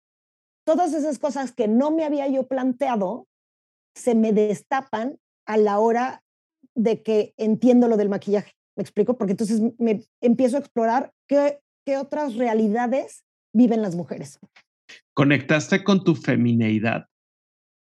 [0.65, 3.27] todas esas cosas que no me había yo planteado
[3.95, 5.17] se me destapan
[5.47, 6.23] a la hora
[6.75, 8.51] de que entiendo lo del maquillaje.
[8.75, 9.17] ¿Me explico?
[9.17, 14.39] Porque entonces me empiezo a explorar qué, qué otras realidades viven las mujeres.
[15.13, 17.07] ¿Conectaste con tu femineidad?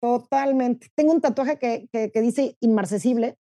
[0.01, 0.87] Totalmente.
[0.95, 3.37] Tengo un tatuaje que, que, dice inmarcesible,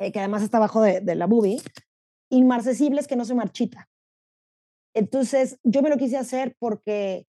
[0.00, 1.60] eh, que además está abajo de, de la boobie.
[2.30, 3.88] Inmarcesible es que no se marchita.
[4.94, 7.26] Entonces, yo me lo quise hacer porque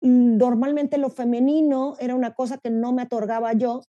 [0.00, 3.82] normalmente lo femenino era una cosa que no me otorgaba yo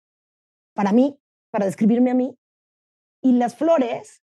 [0.73, 1.17] para mí,
[1.51, 2.38] para describirme a mí,
[3.21, 4.21] y las flores,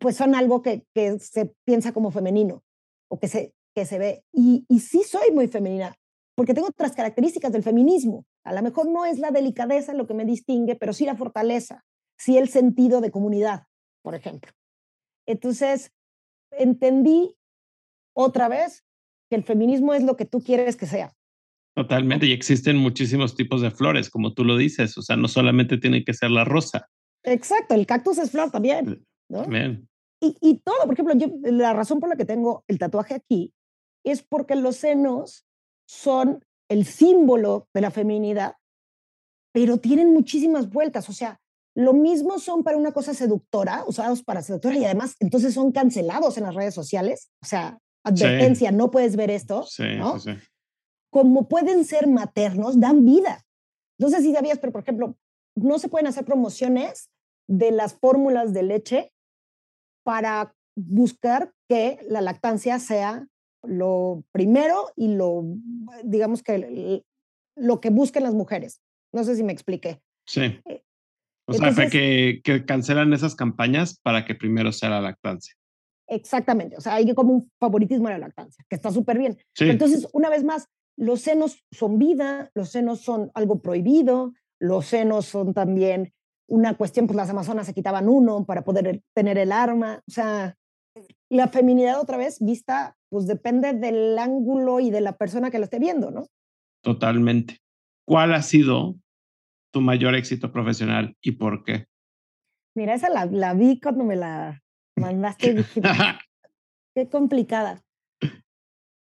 [0.00, 2.64] pues son algo que, que se piensa como femenino
[3.08, 4.24] o que se, que se ve.
[4.32, 5.94] Y, y sí soy muy femenina,
[6.34, 8.26] porque tengo otras características del feminismo.
[8.44, 11.84] A lo mejor no es la delicadeza lo que me distingue, pero sí la fortaleza,
[12.18, 13.64] sí el sentido de comunidad,
[14.02, 14.52] por ejemplo.
[15.26, 15.92] Entonces,
[16.50, 17.36] entendí
[18.14, 18.84] otra vez
[19.30, 21.12] que el feminismo es lo que tú quieres que sea.
[21.74, 25.78] Totalmente, y existen muchísimos tipos de flores, como tú lo dices, o sea, no solamente
[25.78, 26.88] tiene que ser la rosa.
[27.22, 29.06] Exacto, el cactus es flor también.
[29.30, 29.42] ¿no?
[29.42, 29.88] También.
[30.20, 33.52] Y, y todo, por ejemplo, yo, la razón por la que tengo el tatuaje aquí
[34.04, 35.46] es porque los senos
[35.86, 38.56] son el símbolo de la feminidad,
[39.52, 41.40] pero tienen muchísimas vueltas, o sea,
[41.74, 46.36] lo mismo son para una cosa seductora, usados para seductora, y además entonces son cancelados
[46.36, 48.76] en las redes sociales, o sea, advertencia, sí.
[48.76, 50.18] no puedes ver esto, sí, ¿no?
[50.18, 50.32] Sí,
[51.12, 53.44] como pueden ser maternos, dan vida.
[53.98, 55.16] No sé si sabías, pero por ejemplo,
[55.54, 57.10] no se pueden hacer promociones
[57.46, 59.12] de las fórmulas de leche
[60.04, 63.28] para buscar que la lactancia sea
[63.62, 65.44] lo primero y lo,
[66.04, 67.04] digamos que
[67.56, 68.80] lo que busquen las mujeres.
[69.12, 70.00] No sé si me expliqué.
[70.26, 70.60] Sí.
[71.46, 75.54] O sea, Entonces, que, que cancelan esas campañas para que primero sea la lactancia.
[76.08, 76.76] Exactamente.
[76.76, 79.38] O sea, hay como un favoritismo a la lactancia, que está súper bien.
[79.54, 79.68] Sí.
[79.68, 85.26] Entonces, una vez más, los senos son vida, los senos son algo prohibido, los senos
[85.26, 86.12] son también
[86.48, 90.56] una cuestión, pues las amazonas se quitaban uno para poder tener el arma, o sea,
[91.30, 95.64] la feminidad otra vez vista, pues depende del ángulo y de la persona que lo
[95.64, 96.28] esté viendo, ¿no?
[96.82, 97.58] Totalmente.
[98.08, 98.96] ¿Cuál ha sido
[99.70, 101.88] tu mayor éxito profesional y por qué?
[102.74, 104.62] Mira, esa la, la vi cuando me la
[104.96, 105.52] mandaste.
[105.52, 105.82] dije,
[106.96, 107.82] qué complicada.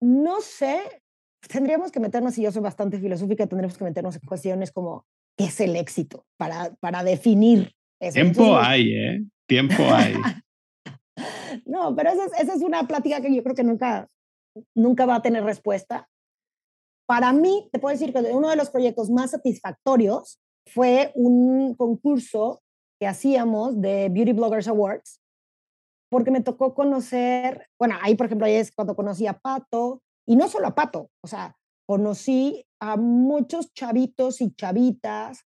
[0.00, 1.02] No sé,
[1.48, 5.04] tendríamos que meternos, y yo soy bastante filosófica, tendríamos que meternos en cuestiones como
[5.36, 8.14] qué es el éxito para, para definir eso.
[8.14, 9.24] Tiempo Entonces, hay, ¿eh?
[9.48, 10.14] Tiempo hay.
[11.66, 14.08] no, pero esa es, una plática que yo creo que nunca,
[14.74, 16.08] nunca va a tener respuesta.
[17.08, 22.62] Para mí, te puedo decir que uno de los proyectos más satisfactorios fue un concurso
[23.00, 25.20] que hacíamos de Beauty Bloggers Awards,
[26.08, 30.36] porque me tocó conocer, bueno, ahí por ejemplo, ahí es cuando conocí a Pato, y
[30.36, 35.44] no solo a Pato, o sea, conocí a muchos chavitos y chavitas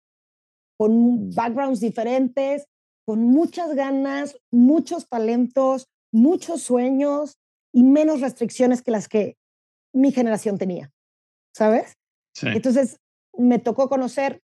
[0.78, 2.66] con backgrounds diferentes,
[3.06, 7.38] con muchas ganas, muchos talentos, muchos sueños
[7.72, 9.36] y menos restricciones que las que
[9.92, 10.90] mi generación tenía,
[11.54, 11.94] ¿sabes?
[12.34, 12.48] Sí.
[12.48, 12.98] Entonces,
[13.36, 14.40] me tocó conocer,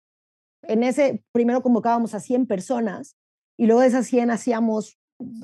[0.62, 3.16] en ese, primero convocábamos a 100 personas
[3.58, 4.98] y luego de esas 100 hacíamos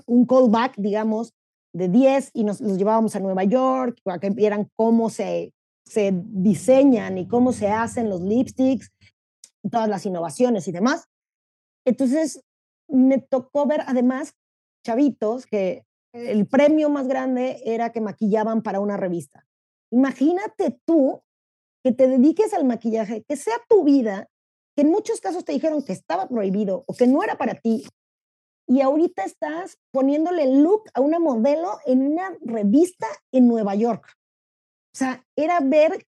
[0.06, 1.34] un callback, digamos,
[1.74, 5.52] de 10 y nos los llevábamos a Nueva York para que vieran cómo se
[5.84, 8.92] se diseñan y cómo se hacen los lipsticks,
[9.70, 11.08] todas las innovaciones y demás.
[11.84, 12.42] Entonces,
[12.88, 14.34] me tocó ver además
[14.84, 19.46] chavitos que el premio más grande era que maquillaban para una revista.
[19.90, 21.22] Imagínate tú
[21.82, 24.28] que te dediques al maquillaje, que sea tu vida,
[24.76, 27.84] que en muchos casos te dijeron que estaba prohibido o que no era para ti,
[28.66, 34.06] y ahorita estás poniéndole look a una modelo en una revista en Nueva York.
[34.94, 36.06] O sea, era ver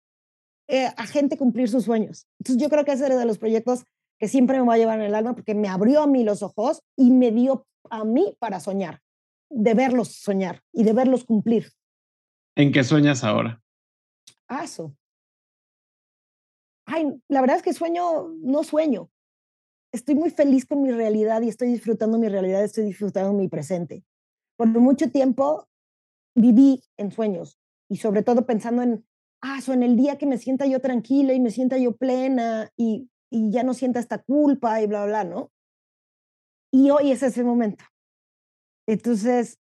[0.69, 2.27] eh, a gente cumplir sus sueños.
[2.41, 3.85] Entonces yo creo que ese era de los proyectos
[4.19, 6.43] que siempre me va a llevar en el alma porque me abrió a mí los
[6.43, 9.01] ojos y me dio a mí para soñar,
[9.55, 11.73] de verlos soñar y de verlos cumplir.
[12.57, 13.63] ¿En qué sueñas ahora?
[14.49, 14.95] Ah, eso.
[16.87, 19.11] Ay, la verdad es que sueño, no sueño.
[19.93, 24.05] Estoy muy feliz con mi realidad y estoy disfrutando mi realidad, estoy disfrutando mi presente.
[24.57, 25.69] Por mucho tiempo
[26.35, 29.07] viví en sueños y sobre todo pensando en,
[29.41, 33.09] ah, en el día que me sienta yo tranquila y me sienta yo plena y,
[33.31, 35.53] y ya no sienta esta culpa y bla, bla, ¿no?
[36.73, 37.85] Y hoy es ese momento.
[38.87, 39.59] Entonces,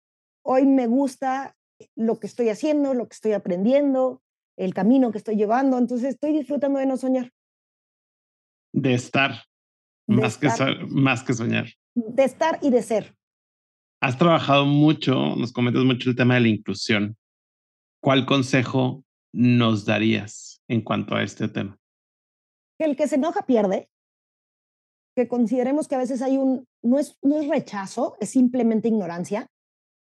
[0.44, 1.56] hoy me gusta
[1.96, 4.22] lo que estoy haciendo, lo que estoy aprendiendo,
[4.58, 5.78] el camino que estoy llevando.
[5.78, 7.32] Entonces, estoy disfrutando de no soñar.
[8.74, 9.44] De estar,
[10.08, 10.50] más, que,
[10.90, 11.68] más que soñar.
[11.96, 13.16] De estar y de ser.
[14.02, 17.18] Has trabajado mucho, nos comentas mucho el tema de la inclusión.
[18.02, 19.04] ¿Cuál consejo
[19.34, 21.78] nos darías en cuanto a este tema?
[22.80, 23.90] El que se enoja pierde,
[25.16, 29.48] que consideremos que a veces hay un, no es, no es rechazo, es simplemente ignorancia.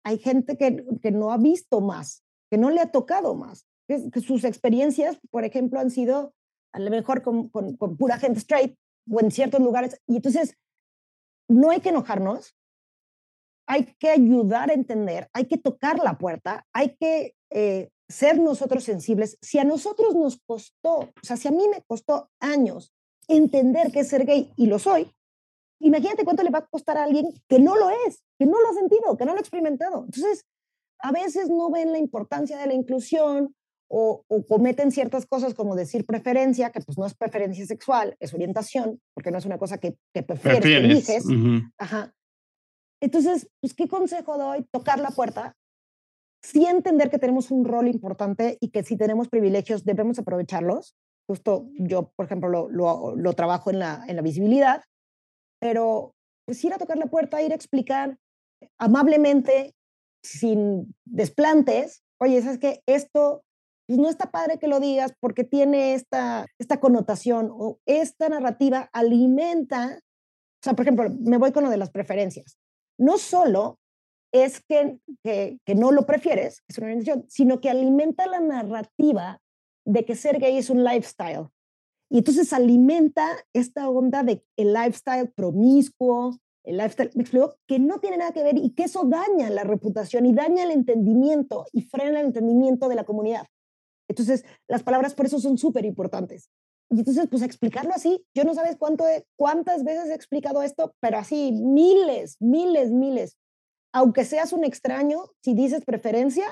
[0.04, 4.22] Hay gente que, que no ha visto más, que no le ha tocado más, que,
[4.22, 6.34] sus experiencias, por ejemplo, han sido
[6.74, 8.76] a lo mejor con, con, pura gente straight
[9.10, 10.00] o en ciertos lugares.
[10.08, 10.56] Y entonces,
[11.48, 12.56] no hay que enojarnos,
[13.68, 18.84] hay que ayudar a entender, hay que tocar la puerta, hay que eh, ser nosotros
[18.84, 19.38] sensibles.
[19.42, 22.94] Si a nosotros nos costó, o sea, si a mí me costó años
[23.28, 25.14] entender que es ser gay y lo soy,
[25.84, 28.69] imagínate cuánto le va a costar a alguien que no lo es, que no lo
[28.69, 30.06] ha sentido, que no lo ha experimentado.
[30.06, 30.46] Entonces,
[31.00, 33.56] a veces no ven la importancia de la inclusión
[33.89, 39.00] o, cometen ciertas cosas como decir preferencia, que pues no es preferencia sexual, es orientación,
[39.13, 41.26] porque no es una cosa que, que prefieres, que eliges.
[41.78, 42.13] Ajá.
[43.02, 44.65] Entonces, pues, ¿qué consejo doy?
[44.72, 45.56] Tocar la puerta,
[46.41, 50.96] sí entender que tenemos un rol importante y que si tenemos privilegios debemos aprovecharlos,
[51.28, 54.84] Justo yo, por ejemplo, lo, lo, lo trabajo en la, en la visibilidad,
[55.63, 56.13] pero
[56.45, 58.17] pues ir a tocar la puerta, ir a explicar
[58.78, 59.73] amablemente,
[60.21, 62.82] sin desplantes, oye, ¿sabes qué?
[62.86, 63.43] Esto
[63.88, 68.89] pues no está padre que lo digas porque tiene esta, esta connotación o esta narrativa
[68.91, 72.58] alimenta, o sea, por ejemplo, me voy con lo de las preferencias.
[72.99, 73.80] No solo
[74.34, 79.39] es que, que, que no lo prefieres, es una organización, sino que alimenta la narrativa
[79.86, 81.47] de que ser gay es un lifestyle.
[82.13, 87.99] Y entonces alimenta esta onda de el lifestyle promiscuo, el lifestyle, me explico, que no
[87.99, 91.82] tiene nada que ver y que eso daña la reputación y daña el entendimiento y
[91.82, 93.47] frena el entendimiento de la comunidad.
[94.08, 96.52] Entonces, las palabras por eso son súper importantes.
[96.91, 101.17] Y entonces, pues explicarlo así, yo no sabes cuánto, cuántas veces he explicado esto, pero
[101.17, 103.39] así, miles, miles, miles.
[103.91, 106.45] Aunque seas un extraño, si dices preferencia,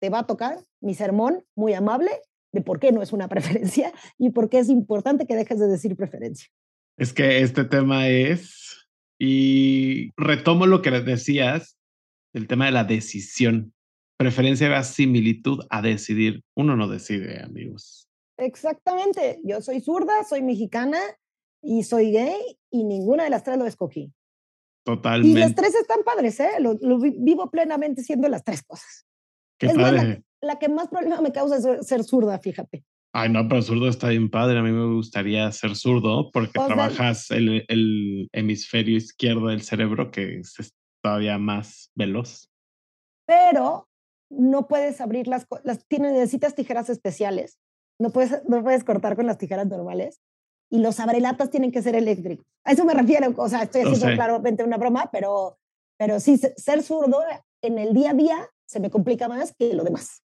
[0.00, 2.12] te va a tocar mi sermón muy amable
[2.52, 5.68] de por qué no es una preferencia y por qué es importante que dejes de
[5.68, 6.48] decir preferencia.
[6.96, 11.78] Es que este tema es, y retomo lo que decías,
[12.34, 13.72] el tema de la decisión.
[14.18, 16.42] Preferencia va similitud a decidir.
[16.54, 18.06] Uno no decide, amigos.
[18.36, 19.40] Exactamente.
[19.44, 20.98] Yo soy zurda, soy mexicana
[21.62, 24.12] y soy gay y ninguna de las tres lo escogí.
[24.84, 25.38] Totalmente.
[25.38, 26.50] Y las tres están padres, ¿eh?
[26.58, 29.06] Lo, vivo plenamente siendo las tres cosas.
[29.58, 32.84] Qué padre la que más problema me causa es ser zurda, fíjate.
[33.12, 34.58] Ay, no, pero zurdo está bien padre.
[34.58, 40.38] A mí me gustaría ser zurdo porque trabajas el, el, hemisferio izquierdo del cerebro que
[40.38, 42.50] es todavía más veloz.
[43.26, 43.88] Pero
[44.30, 47.58] no puedes abrir las, las tienes, necesitas tijeras especiales.
[47.98, 50.20] No puedes, no puedes cortar con las tijeras normales.
[50.70, 52.46] Y los abrelatas tienen que ser eléctricos.
[52.64, 53.34] A eso me refiero.
[53.36, 55.58] O sea, estoy haciendo claramente una broma, pero,
[55.98, 57.24] pero sí, ser zurdo
[57.60, 60.22] en el día a día se me complica más que lo demás.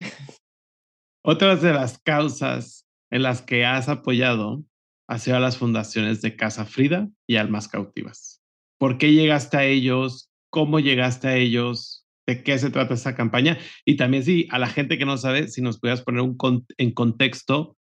[1.22, 4.64] Otras de las causas en las que has apoyado
[5.08, 8.40] ha sido a las fundaciones de Casa Frida y Almas Cautivas.
[8.78, 10.30] ¿Por qué llegaste a ellos?
[10.50, 12.06] ¿Cómo llegaste a ellos?
[12.26, 13.58] ¿De qué se trata esta campaña?
[13.84, 16.38] Y también, si a la gente que no sabe, si nos pudieras poner un
[16.78, 17.76] en contexto,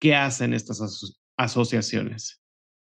[0.00, 0.80] ¿qué hacen estas
[1.36, 2.40] asociaciones?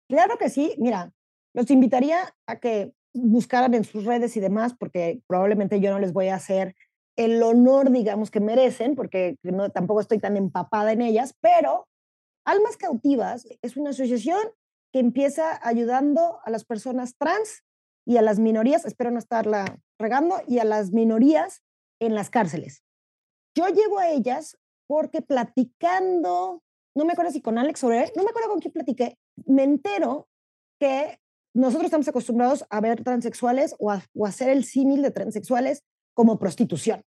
[0.09, 0.73] Claro que sí.
[0.79, 1.11] Mira,
[1.53, 6.13] los invitaría a que buscaran en sus redes y demás, porque probablemente yo no les
[6.13, 6.75] voy a hacer
[7.19, 11.85] el honor, digamos, que merecen, porque no, tampoco estoy tan empapada en ellas, pero
[12.45, 14.39] Almas Cautivas es una asociación
[14.93, 17.65] que empieza ayudando a las personas trans
[18.07, 21.61] y a las minorías, espero no estarla regando, y a las minorías
[21.99, 22.83] en las cárceles.
[23.53, 24.57] Yo llego a ellas
[24.87, 26.63] porque platicando,
[26.95, 30.29] no me acuerdo si con Alex Soler, no me acuerdo con quién platiqué, me entero
[30.79, 31.19] que
[31.53, 37.03] nosotros estamos acostumbrados a ver transexuales o a, hacer el símil de transexuales como prostitución.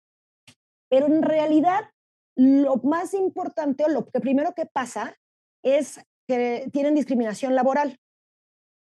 [0.92, 1.90] Pero en realidad,
[2.36, 5.16] lo más importante o lo que primero que pasa
[5.64, 7.98] es que tienen discriminación laboral.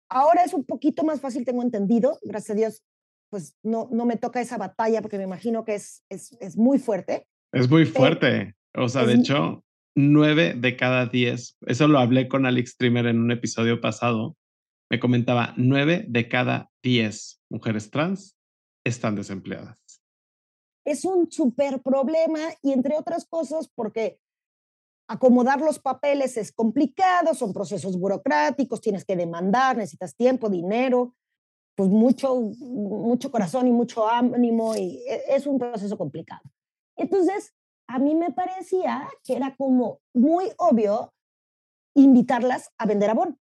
[0.09, 2.83] Ahora es un poquito más fácil, tengo entendido, gracias a Dios,
[3.31, 6.79] pues no, no me toca esa batalla porque me imagino que es, es, es muy
[6.79, 7.27] fuerte.
[7.53, 8.55] Es muy fuerte.
[8.75, 9.63] O sea, de hecho,
[9.95, 14.37] nueve de cada diez, eso lo hablé con Alex Trimmer en un episodio pasado,
[14.91, 18.37] me comentaba, nueve de cada diez mujeres trans
[18.85, 19.82] están desempleadas.
[20.85, 24.19] Es un súper problema y entre otras cosas porque
[25.09, 31.15] acomodar los papeles es complicado, son procesos burocráticos, tienes que demandar, necesitas tiempo, dinero,
[31.77, 36.43] pues mucho, mucho corazón y mucho ánimo y e, es un proceso complicado.
[36.97, 37.55] Entonces,
[37.89, 41.13] a mí me parecía que era como muy obvio
[41.95, 43.39] invitarlas a vender abón.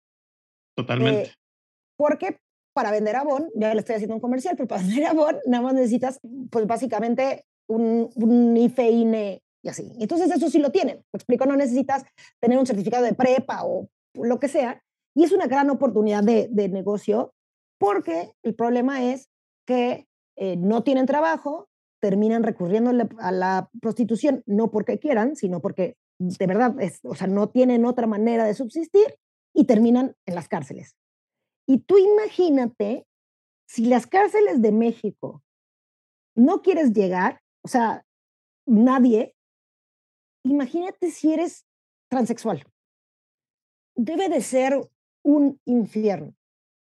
[0.75, 1.23] Totalmente.
[1.23, 1.35] Eh,
[1.97, 2.41] porque
[2.79, 5.75] para vender abón, ya le estoy haciendo un comercial, pero para vender abón nada más
[5.75, 9.91] necesitas, pues básicamente un, un IFE, y así.
[9.99, 10.99] Entonces eso sí lo tienen.
[11.13, 12.05] Me explico, no necesitas
[12.41, 14.81] tener un certificado de prepa o lo que sea.
[15.17, 17.33] Y es una gran oportunidad de, de negocio
[17.81, 19.29] porque el problema es
[19.67, 20.07] que
[20.37, 21.69] eh, no tienen trabajo,
[22.01, 27.27] terminan recurriendo a la prostitución, no porque quieran, sino porque de verdad, es, o sea,
[27.27, 29.17] no tienen otra manera de subsistir
[29.53, 30.95] y terminan en las cárceles.
[31.69, 33.07] Y tú imagínate
[33.69, 35.43] si las cárceles de México
[36.35, 38.07] no quieres llegar, o sea,
[38.67, 39.35] nadie,
[40.45, 41.67] imagínate si eres
[42.09, 42.65] transexual.
[43.95, 44.81] Debe de ser
[45.23, 46.35] un infierno,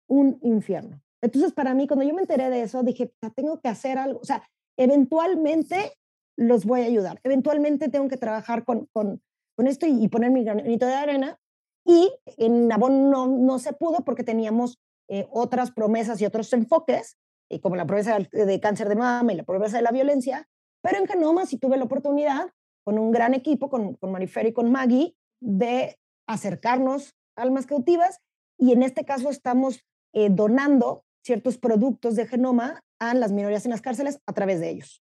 [0.09, 1.03] un infierno.
[1.23, 4.21] Entonces, para mí, cuando yo me enteré de eso, dije, tengo que hacer algo.
[4.21, 5.95] O sea, eventualmente
[6.37, 7.21] los voy a ayudar.
[7.25, 9.21] Eventualmente tengo que trabajar con, con,
[9.57, 11.40] con esto y, poner mi granito de arena.
[11.85, 14.79] Y en Nabón no, no se pudo porque teníamos
[15.09, 17.17] eh, otras promesas y otros enfoques,
[17.49, 20.49] y como la promesa de cáncer de mama y la promesa de la violencia.
[20.83, 22.53] Pero en Genoma sí tuve la oportunidad,
[22.85, 28.21] con un gran equipo, con, con Marifer y con Maggie, de acercarnos a almas cautivas.
[28.57, 33.73] Y en este caso estamos eh, donando ciertos productos de genoma a las minorías en
[33.73, 35.03] las cárceles a través de ellos.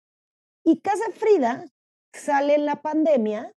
[0.63, 1.65] Y Casa Frida
[2.13, 3.53] sale en la pandemia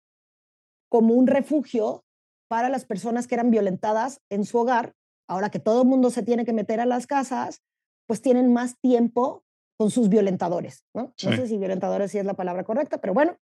[0.88, 2.04] como un refugio
[2.50, 4.96] para las personas que eran violentadas en su hogar.
[5.28, 7.62] Ahora que todo el mundo se tiene que meter a las casas,
[8.08, 9.44] pues tienen más tiempo
[9.78, 11.14] con sus violentadores, ¿no?
[11.24, 13.36] No sé si violentadores sí es la palabra correcta, pero bueno.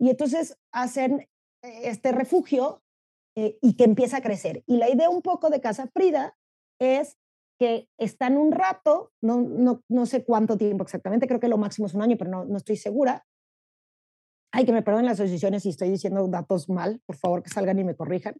[0.00, 1.28] Y entonces hacen
[1.62, 2.82] eh, este refugio
[3.36, 4.64] eh, y que empieza a crecer.
[4.66, 6.34] Y la idea un poco de Casa Frida
[6.80, 7.18] es
[7.60, 11.88] que están un rato, no, no, no sé cuánto tiempo exactamente, creo que lo máximo
[11.88, 13.26] es un año, pero no, no estoy segura.
[14.56, 17.78] Hay que me perdonen las asociaciones si estoy diciendo datos mal, por favor que salgan
[17.78, 18.36] y me corrijan.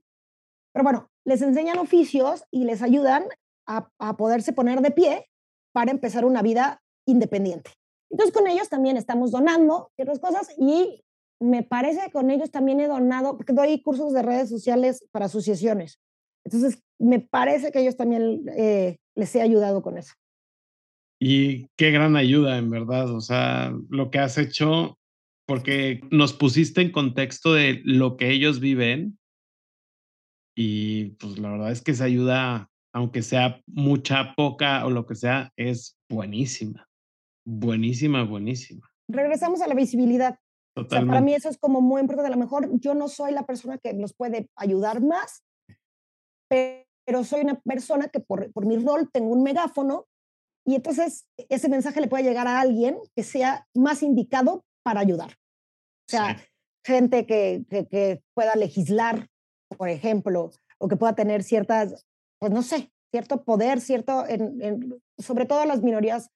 [0.72, 3.24] Pero bueno, les enseñan oficios y les ayudan
[3.66, 5.28] a, a poderse poner de pie
[5.72, 7.70] para empezar una vida independiente.
[8.10, 11.02] Entonces con ellos también estamos donando ciertas cosas y
[11.38, 15.26] me parece que con ellos también he donado, porque doy cursos de redes sociales para
[15.26, 16.00] asociaciones.
[16.44, 20.14] Entonces, me parece que ellos también eh, les he ayudado con eso.
[21.20, 23.10] Y qué gran ayuda, en verdad.
[23.14, 24.96] O sea, lo que has hecho,
[25.46, 29.18] porque nos pusiste en contexto de lo que ellos viven.
[30.56, 35.14] Y pues la verdad es que esa ayuda, aunque sea mucha, poca o lo que
[35.14, 36.88] sea, es buenísima.
[37.46, 38.88] Buenísima, buenísima.
[39.08, 40.38] Regresamos a la visibilidad.
[40.74, 41.10] Totalmente.
[41.10, 42.32] para mí eso es como muy importante.
[42.32, 45.42] A lo mejor yo no soy la persona que nos puede ayudar más,
[46.48, 50.06] pero soy una persona que por, por mi rol tengo un megáfono
[50.66, 55.32] y entonces ese mensaje le puede llegar a alguien que sea más indicado para ayudar.
[55.32, 56.40] O sea,
[56.84, 59.26] gente que, que, pueda legislar,
[59.76, 62.06] por ejemplo, o que pueda tener ciertas,
[62.38, 66.30] pues no sé, cierto poder, cierto, en, sobre todo las minorías.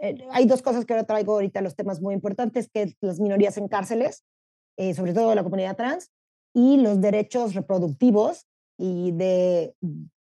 [0.00, 3.56] Eh, hay dos cosas que ahora traigo ahorita los temas muy importantes, que las minorías
[3.56, 4.22] en cárceles,
[4.76, 6.10] eh, sobre todo la comunidad trans,
[6.54, 8.46] y los derechos reproductivos
[8.78, 9.74] y de,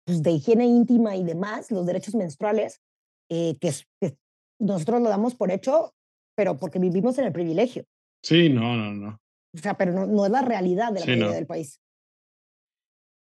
[0.05, 2.83] pues, de higiene íntima y demás, los derechos menstruales,
[3.31, 3.73] eh, que,
[4.59, 5.95] nosotros lo damos por hecho,
[6.41, 7.85] pero porque vivimos en el privilegio.
[8.25, 9.21] Sí, no, no, no.
[9.55, 11.79] O sea, pero no, no es la realidad de la mayoría del país.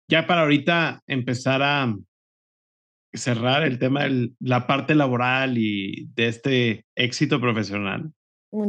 [0.09, 1.95] Ya para ahorita empezar a
[3.13, 8.11] cerrar el tema de la parte laboral y de este éxito profesional,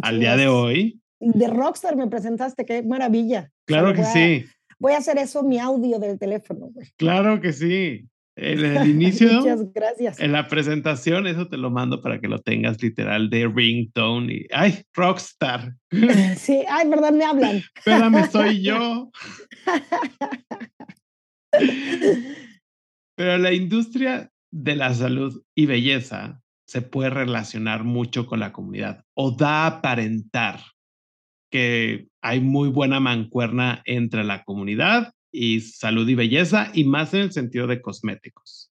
[0.03, 1.01] al día de hoy.
[1.19, 3.51] De Rockstar me presentaste, qué maravilla.
[3.65, 4.45] Claro que sí.
[4.79, 6.73] Voy a hacer eso mi audio del teléfono.
[6.99, 8.07] Claro que sí.
[8.37, 10.21] En el inicio, Muchas gracias.
[10.21, 14.47] en la presentación, eso te lo mando para que lo tengas literal de ringtone y,
[14.53, 15.75] ay, rockstar.
[16.37, 17.63] Sí, ay, verdad, me hablan.
[17.75, 19.11] Espérame, soy yo.
[23.17, 29.03] Pero la industria de la salud y belleza se puede relacionar mucho con la comunidad
[29.15, 30.61] o da a aparentar
[31.51, 37.21] que hay muy buena mancuerna entre la comunidad y salud y belleza, y más en
[37.21, 38.73] el sentido de cosméticos.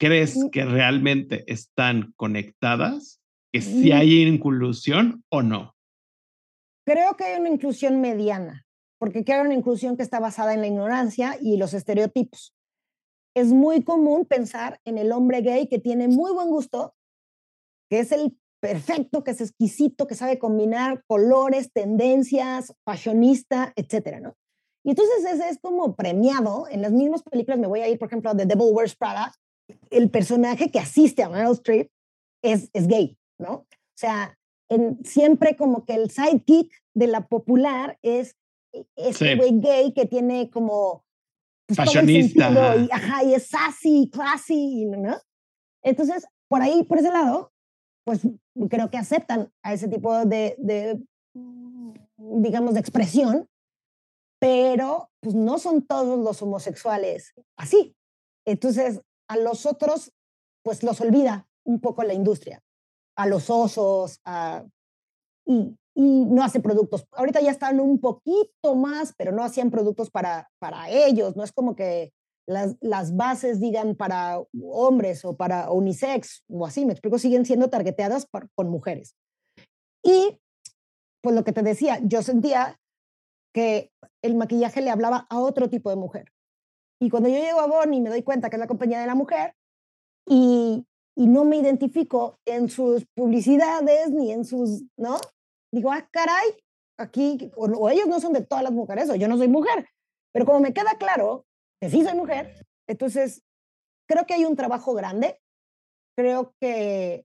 [0.00, 0.50] ¿Crees Mm.
[0.50, 3.20] que realmente están conectadas?
[3.52, 3.96] ¿Que sí Mm.
[3.96, 5.74] hay inclusión o no?
[6.86, 8.64] Creo que hay una inclusión mediana,
[8.98, 12.54] porque creo una inclusión que está basada en la ignorancia y los estereotipos.
[13.36, 16.94] Es muy común pensar en el hombre gay que tiene muy buen gusto,
[17.90, 24.34] que es el perfecto, que es exquisito, que sabe combinar colores, tendencias, fashionista, etcétera, ¿no?
[24.84, 26.66] Y entonces ese es como premiado.
[26.70, 29.32] En las mismas películas me voy a ir, por ejemplo, a The Devil Wears Prada.
[29.90, 31.90] El personaje que asiste a Meryl Streep
[32.42, 33.52] es, es gay, ¿no?
[33.52, 33.66] O
[33.96, 34.38] sea,
[34.70, 38.36] en, siempre como que el sidekick de la popular es
[38.96, 39.36] este Sí.
[39.36, 41.04] güey gay que tiene como
[41.66, 45.18] pues, Fashionista, sentido y, ajá, y es sassy, classy, ¿no?
[45.82, 47.52] Entonces, por ahí, por ese lado,
[48.04, 48.20] pues
[48.70, 50.98] creo que aceptan a ese tipo de, de
[52.16, 53.48] digamos, de expresión,
[54.38, 57.96] pero pues no son todos los homosexuales así.
[58.46, 60.12] Entonces, a los otros,
[60.62, 62.62] pues los olvida un poco la industria,
[63.16, 64.64] a los osos, a,
[65.44, 67.06] y, y no hace productos.
[67.12, 71.36] Ahorita ya están un poquito más, pero no hacían productos para, para ellos.
[71.36, 72.12] No es como que
[72.46, 77.68] las, las bases digan para hombres o para unisex o así, me explico, siguen siendo
[77.68, 79.14] targeteadas por, con mujeres.
[80.02, 80.38] Y
[81.20, 82.78] pues lo que te decía, yo sentía
[83.54, 83.90] que
[84.22, 86.32] el maquillaje le hablaba a otro tipo de mujer.
[87.00, 89.14] Y cuando yo llego a Bonnie me doy cuenta que es la compañía de la
[89.14, 89.54] mujer
[90.26, 90.84] y,
[91.16, 95.18] y no me identifico en sus publicidades ni en sus, ¿no?
[95.72, 96.48] Digo, ah, caray,
[96.98, 99.88] aquí, o, o ellos no son de todas las mujeres, o yo no soy mujer.
[100.32, 101.46] Pero como me queda claro
[101.80, 103.42] que sí soy mujer, entonces
[104.08, 105.40] creo que hay un trabajo grande.
[106.16, 107.24] Creo que,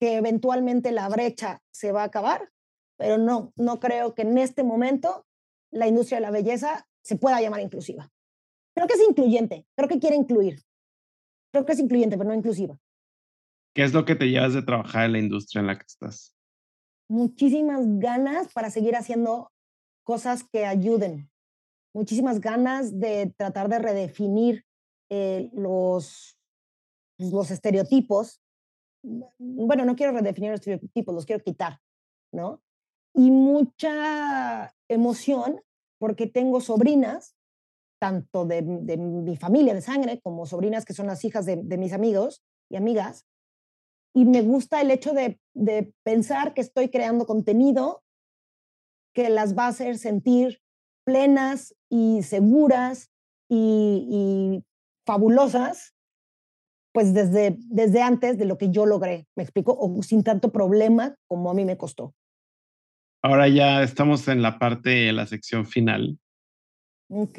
[0.00, 2.50] que eventualmente la brecha se va a acabar,
[2.96, 5.26] pero no, no creo que en este momento
[5.70, 8.10] la industria de la belleza se pueda llamar inclusiva.
[8.74, 10.62] Creo que es incluyente, creo que quiere incluir.
[11.52, 12.76] Creo que es incluyente, pero no inclusiva.
[13.74, 16.34] ¿Qué es lo que te llevas de trabajar en la industria en la que estás?
[17.08, 19.52] Muchísimas ganas para seguir haciendo
[20.04, 21.30] cosas que ayuden.
[21.92, 24.64] Muchísimas ganas de tratar de redefinir
[25.10, 26.36] eh, los,
[27.18, 28.40] los estereotipos.
[29.02, 31.80] Bueno, no quiero redefinir los estereotipos, los quiero quitar,
[32.32, 32.63] ¿no?
[33.14, 35.62] Y mucha emoción
[35.98, 37.34] porque tengo sobrinas
[38.00, 41.78] tanto de, de, mi familia de sangre como sobrinas que son las hijas de, de,
[41.78, 43.24] mis amigos y amigas.
[44.14, 48.02] Y me gusta el hecho de, de, pensar que estoy creando contenido
[49.14, 50.60] que las va a hacer sentir
[51.04, 53.10] plenas y seguras
[53.48, 54.64] y, y
[55.06, 55.94] fabulosas,
[56.92, 61.16] pues desde, desde antes de lo que yo logré, me explico, o sin tanto problema
[61.26, 62.14] como a mí me costó.
[63.24, 66.18] Ahora ya estamos en la parte la sección final.
[67.08, 67.38] Ok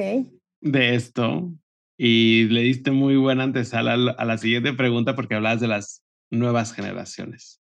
[0.65, 1.53] de esto
[1.97, 6.73] y le diste muy buena antesala a la siguiente pregunta porque hablabas de las nuevas
[6.73, 7.61] generaciones.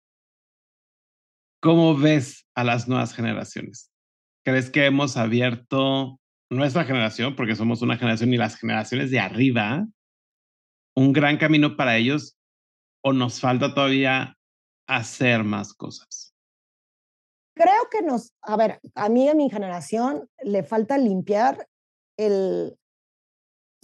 [1.61, 3.91] ¿Cómo ves a las nuevas generaciones?
[4.45, 9.88] ¿Crees que hemos abierto nuestra generación, porque somos una generación y las generaciones de arriba,
[10.95, 12.38] un gran camino para ellos
[13.01, 14.38] o nos falta todavía
[14.88, 16.36] hacer más cosas?
[17.60, 21.68] Creo que nos, a ver, a mí a mi generación le falta limpiar
[22.18, 22.80] el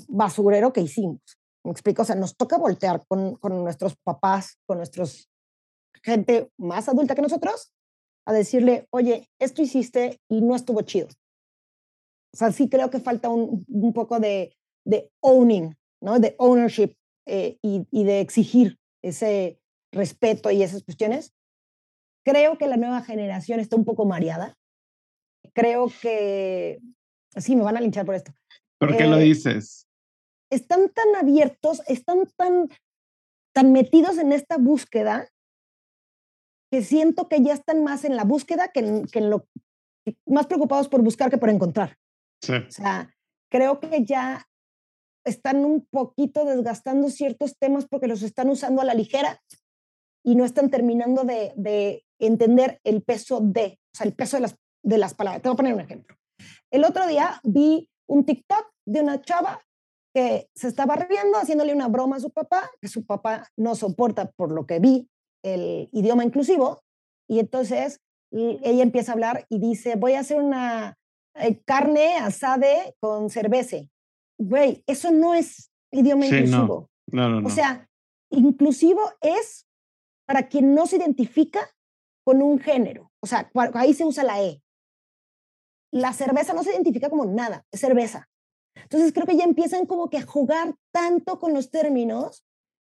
[0.07, 1.19] basurero que hicimos.
[1.65, 5.29] Me explico, o sea, nos toca voltear con, con nuestros papás, con nuestros
[6.03, 7.73] gente más adulta que nosotros,
[8.25, 11.07] a decirle, oye, esto hiciste y no estuvo chido.
[12.33, 14.55] O sea, sí creo que falta un, un poco de,
[14.85, 16.19] de, owning, ¿no?
[16.19, 16.95] De ownership
[17.25, 19.59] eh, y, y de exigir ese
[19.91, 21.33] respeto y esas cuestiones.
[22.25, 24.57] Creo que la nueva generación está un poco mareada.
[25.53, 26.81] Creo que,
[27.35, 28.33] sí, me van a linchar por esto.
[28.79, 29.87] ¿Por qué eh, lo dices?
[30.49, 32.69] Están tan abiertos, están tan,
[33.53, 35.29] tan metidos en esta búsqueda
[36.71, 39.47] que siento que ya están más en la búsqueda que en, que en lo
[40.25, 41.97] más preocupados por buscar que por encontrar.
[42.41, 42.53] Sí.
[42.53, 43.13] O sea,
[43.51, 44.47] creo que ya
[45.25, 49.41] están un poquito desgastando ciertos temas porque los están usando a la ligera
[50.23, 54.41] y no están terminando de, de, entender el peso de, o sea, el peso de
[54.41, 55.41] las, de las palabras.
[55.41, 56.15] Te voy a poner un ejemplo.
[56.71, 59.61] El otro día vi un TikTok de una chava
[60.13, 64.31] que se estaba riendo, haciéndole una broma a su papá, que su papá no soporta,
[64.31, 65.09] por lo que vi,
[65.43, 66.81] el idioma inclusivo,
[67.27, 67.99] y entonces
[68.31, 70.97] ella empieza a hablar y dice, voy a hacer una
[71.35, 72.67] eh, carne asada
[72.99, 73.77] con cerveza.
[74.37, 76.89] Güey, eso no es idioma inclusivo.
[77.11, 77.29] No.
[77.29, 77.87] No, no, o sea,
[78.31, 79.67] inclusivo es
[80.25, 81.69] para quien no se identifica
[82.25, 83.11] con un género.
[83.21, 84.61] O sea, ahí se usa la E.
[85.91, 88.27] La cerveza no se identifica como nada, es cerveza.
[88.75, 92.43] Entonces creo que ya empiezan como que a jugar tanto con los términos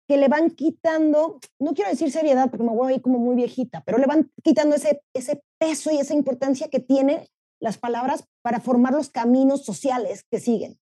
[0.07, 3.36] que le van quitando, no quiero decir seriedad porque me voy a ir como muy
[3.36, 7.27] viejita, pero le van quitando ese, ese peso y esa importancia que tienen
[7.59, 10.79] las palabras para formar los caminos sociales que siguen.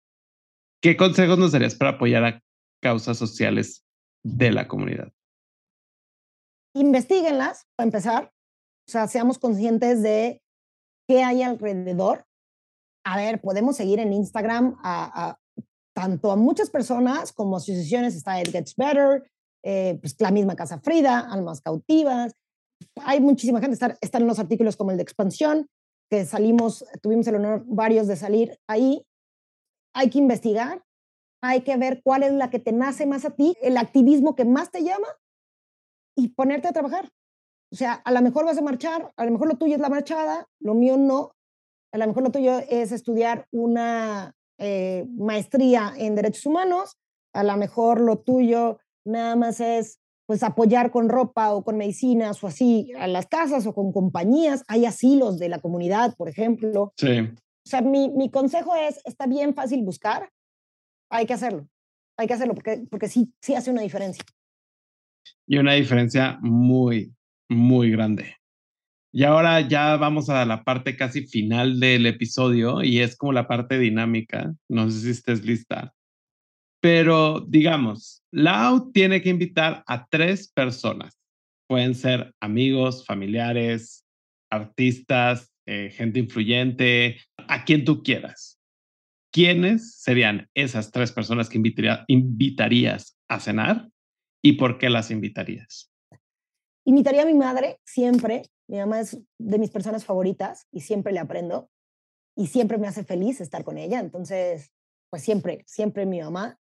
[0.81, 2.43] ¿Qué consejos nos darías para apoyar a
[2.81, 3.85] causas sociales
[4.23, 5.13] de la comunidad?
[6.75, 8.32] Investíguenlas, para empezar.
[8.87, 10.41] O sea, seamos conscientes de
[11.07, 12.25] qué hay alrededor.
[13.05, 15.37] A ver, podemos seguir en Instagram a,
[15.95, 18.15] tanto a muchas personas como asociaciones.
[18.15, 19.29] Está It Gets Better,
[19.63, 22.33] eh, pues la misma Casa Frida, Almas Cautivas.
[23.01, 23.73] Hay muchísima gente.
[23.73, 25.67] Están, están los artículos como el de Expansión,
[26.09, 29.05] que salimos, tuvimos el honor varios de salir ahí.
[29.95, 30.83] Hay que investigar,
[31.41, 34.45] hay que ver cuál es la que te nace más a ti, el activismo que
[34.45, 35.07] más te llama
[36.15, 37.11] y ponerte a trabajar.
[37.73, 39.89] O sea, a lo mejor vas a marchar, a lo mejor lo tuyo es la
[39.89, 41.31] marchada, lo mío no.
[41.91, 46.97] A lo mejor lo tuyo es estudiar una eh, maestría en derechos humanos,
[47.33, 52.43] a lo mejor lo tuyo nada más es pues apoyar con ropa o con medicinas
[52.43, 54.63] o así a las casas o con compañías.
[54.67, 56.93] Hay asilos de la comunidad, por ejemplo.
[56.95, 57.21] Sí.
[57.21, 60.29] O sea, mi, mi consejo es, está bien fácil buscar,
[61.09, 61.67] hay que hacerlo.
[62.19, 64.23] Hay que hacerlo porque, porque sí, sí hace una diferencia.
[65.47, 67.13] Y una diferencia muy,
[67.53, 68.37] muy grande.
[69.15, 73.47] Y ahora ya vamos a la parte casi final del episodio y es como la
[73.47, 74.55] parte dinámica.
[74.67, 75.93] No sé si estés lista.
[76.81, 81.19] Pero digamos, Lau tiene que invitar a tres personas.
[81.67, 84.03] Pueden ser amigos, familiares,
[84.49, 88.59] artistas, eh, gente influyente, a quien tú quieras.
[89.31, 91.61] ¿Quiénes serían esas tres personas que
[92.07, 93.89] invitarías a cenar
[94.43, 95.92] y por qué las invitarías?
[96.85, 101.19] Invitaría a mi madre siempre, mi mamá es de mis personas favoritas y siempre le
[101.19, 101.69] aprendo
[102.35, 103.99] y siempre me hace feliz estar con ella.
[103.99, 104.71] Entonces,
[105.09, 106.59] pues siempre, siempre mi mamá.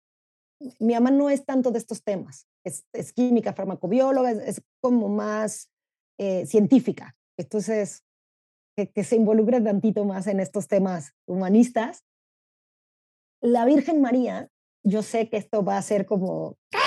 [0.80, 5.70] Mi mamá no es tanto de estos temas, es, química, farmacobióloga, es, como más
[6.18, 7.16] eh, científica.
[7.36, 8.04] Entonces,
[8.76, 12.04] que, que se involucre tantito más en estos temas humanistas.
[13.40, 14.50] La Virgen María,
[14.82, 16.78] yo sé que esto va a ser como, ¿qué?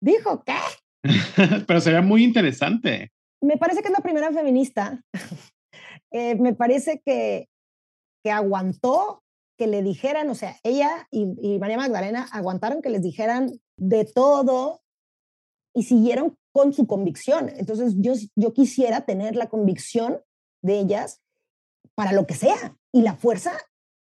[0.00, 0.56] ¿Dijo qué?
[1.66, 3.10] Pero sería muy interesante
[3.44, 5.02] me parece que es la primera feminista.
[6.16, 7.48] Eh, me parece que,
[8.22, 9.24] que aguantó
[9.58, 14.80] que le dijeran, o sea, ella y, María Magdalena aguantaron que les dijeran de todo
[15.74, 17.48] y siguieron con su convicción.
[17.56, 20.20] Entonces yo, yo quisiera tener la convicción
[20.62, 21.20] de ellas
[21.96, 23.50] para lo que sea y la fuerza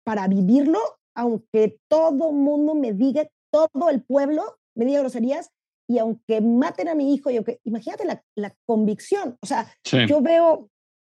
[0.05, 0.80] para vivirlo,
[1.14, 5.51] aunque todo mundo me diga, todo el pueblo me diga groserías,
[5.89, 9.72] y aunque maten a mi hijo, y aunque, imagínate la, la convicción, o sea,
[10.09, 10.68] yo veo,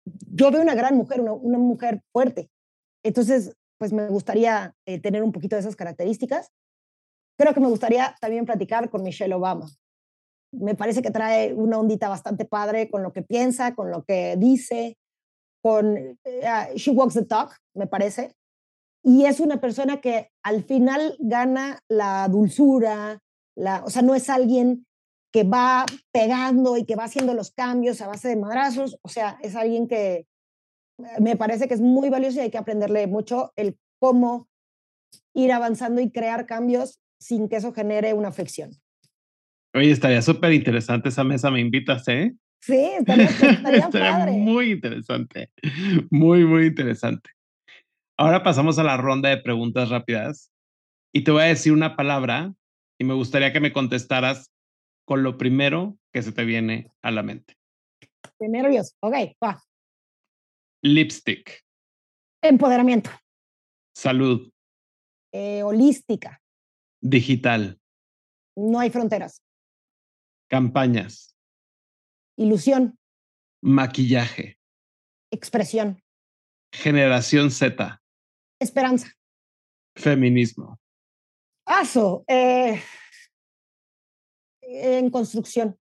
[0.05, 2.49] yo veo una gran mujer, una, una mujer fuerte.
[3.03, 6.51] Entonces, pues me gustaría eh, tener un poquito de esas características.
[7.38, 9.67] Creo que me gustaría también platicar con Michelle Obama.
[10.53, 14.36] Me parece que trae una ondita bastante padre con lo que piensa, con lo que
[14.38, 14.97] dice,
[15.61, 18.36] con uh, She Walks the Talk, me parece.
[19.03, 23.19] Y es una persona que al final gana la dulzura,
[23.56, 24.86] o sea, no es alguien
[25.32, 29.38] que va pegando y que va haciendo los cambios a base de madrazos, o sea,
[29.41, 30.26] es alguien que eh,
[31.20, 34.47] me parece que es muy valioso y hay que aprenderle mucho el cómo
[35.34, 38.72] ir avanzando y crear cambios sin que eso genere una fricción.
[39.74, 42.36] Oye, estaría súper interesante esa mesa, me invitas, ¿eh?
[42.62, 43.26] Sí, estaría,
[43.86, 45.49] estaría, muy interesante,
[46.12, 47.32] muy, muy interesante.
[48.18, 50.51] Ahora pasamos a la ronda de preguntas rápidas
[51.12, 52.54] y te voy a decir una palabra
[53.00, 54.52] y me gustaría que me contestaras
[55.06, 57.58] con lo primero que se te viene a la mente.
[58.39, 58.96] Qué nervios.
[59.02, 59.14] Ok,
[59.44, 59.62] va.
[60.82, 61.64] Lipstick.
[62.41, 63.10] Empoderamiento.
[63.96, 64.52] Salud.
[65.32, 66.41] Eh, holística.
[67.02, 67.80] Digital.
[68.56, 69.41] No hay fronteras.
[70.50, 71.36] Campañas.
[72.38, 72.98] Ilusión.
[73.62, 74.58] Maquillaje.
[75.32, 76.02] Expresión.
[76.74, 78.02] Generación Z.
[78.60, 79.12] Esperanza.
[79.96, 80.80] Feminismo.
[81.76, 82.24] Paso.
[82.28, 82.80] Eh,
[84.61, 85.76] en construcción.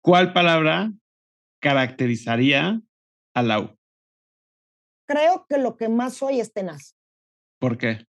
[0.00, 0.92] ¿Cuál palabra
[1.60, 2.80] caracterizaría
[3.34, 3.76] a Lau?
[5.08, 6.94] Creo que lo que más soy es tenaz.
[7.58, 8.06] ¿Por qué?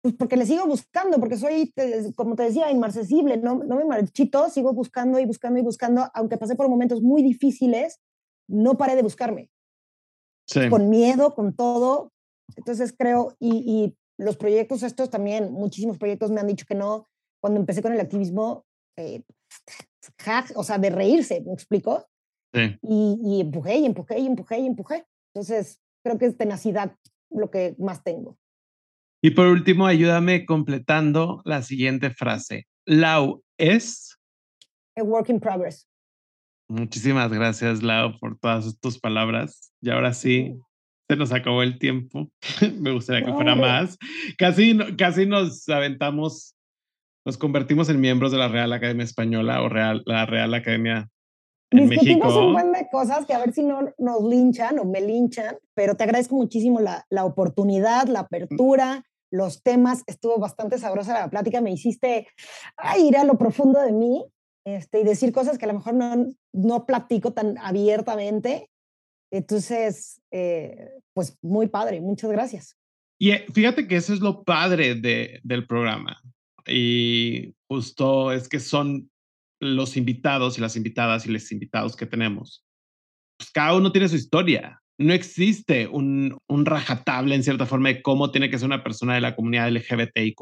[0.00, 1.70] Pues porque le sigo buscando, porque soy,
[2.16, 6.38] como te decía, inmarcesible, no, no me marchito, sigo buscando y buscando y buscando, aunque
[6.38, 8.00] pasé por momentos muy difíciles,
[8.48, 9.50] no paré de buscarme.
[10.48, 10.70] Sí.
[10.70, 12.12] Con miedo, con todo.
[12.56, 17.08] Entonces creo, y, y los proyectos estos también, muchísimos proyectos me han dicho que no.
[17.40, 18.64] Cuando empecé con el activismo,
[18.96, 19.22] eh,
[20.56, 22.06] o sea, de reírse, ¿me explico?
[22.52, 22.78] Sí.
[22.82, 25.06] Y, y empujé y empujé y empujé y empujé.
[25.34, 26.96] Entonces, creo que es tenacidad
[27.30, 28.38] lo que más tengo.
[29.22, 32.66] Y por último, ayúdame completando la siguiente frase.
[32.84, 34.18] Lau es.
[34.96, 35.88] A work in progress.
[36.68, 39.72] Muchísimas gracias, Lau, por todas tus palabras.
[39.80, 40.58] Y ahora sí,
[41.08, 42.30] se nos acabó el tiempo.
[42.80, 43.98] Me gustaría que fuera más.
[44.38, 46.54] Casi, casi nos aventamos,
[47.24, 51.08] nos convertimos en miembros de la Real Academia Española o Real, la Real Academia
[51.70, 52.46] en Discutimos México.
[52.46, 55.96] un buen de cosas que a ver si no nos linchan o me linchan, pero
[55.96, 60.04] te agradezco muchísimo la, la oportunidad, la apertura, los temas.
[60.06, 61.60] Estuvo bastante sabrosa la plática.
[61.60, 62.28] Me hiciste
[62.76, 64.24] ay, ir a lo profundo de mí
[64.64, 68.70] este, y decir cosas que a lo mejor no, no platico tan abiertamente.
[69.34, 72.00] Entonces, eh, pues muy padre.
[72.00, 72.76] Muchas gracias.
[73.18, 76.20] Y eh, fíjate que eso es lo padre de, del programa.
[76.66, 79.10] Y justo es que son
[79.60, 82.64] los invitados y las invitadas y los invitados que tenemos.
[83.36, 84.80] Pues cada uno tiene su historia.
[84.98, 89.16] No existe un, un rajatable en cierta forma de cómo tiene que ser una persona
[89.16, 90.40] de la comunidad LGBTIQ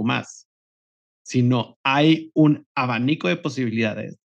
[1.24, 4.18] sino hay un abanico de posibilidades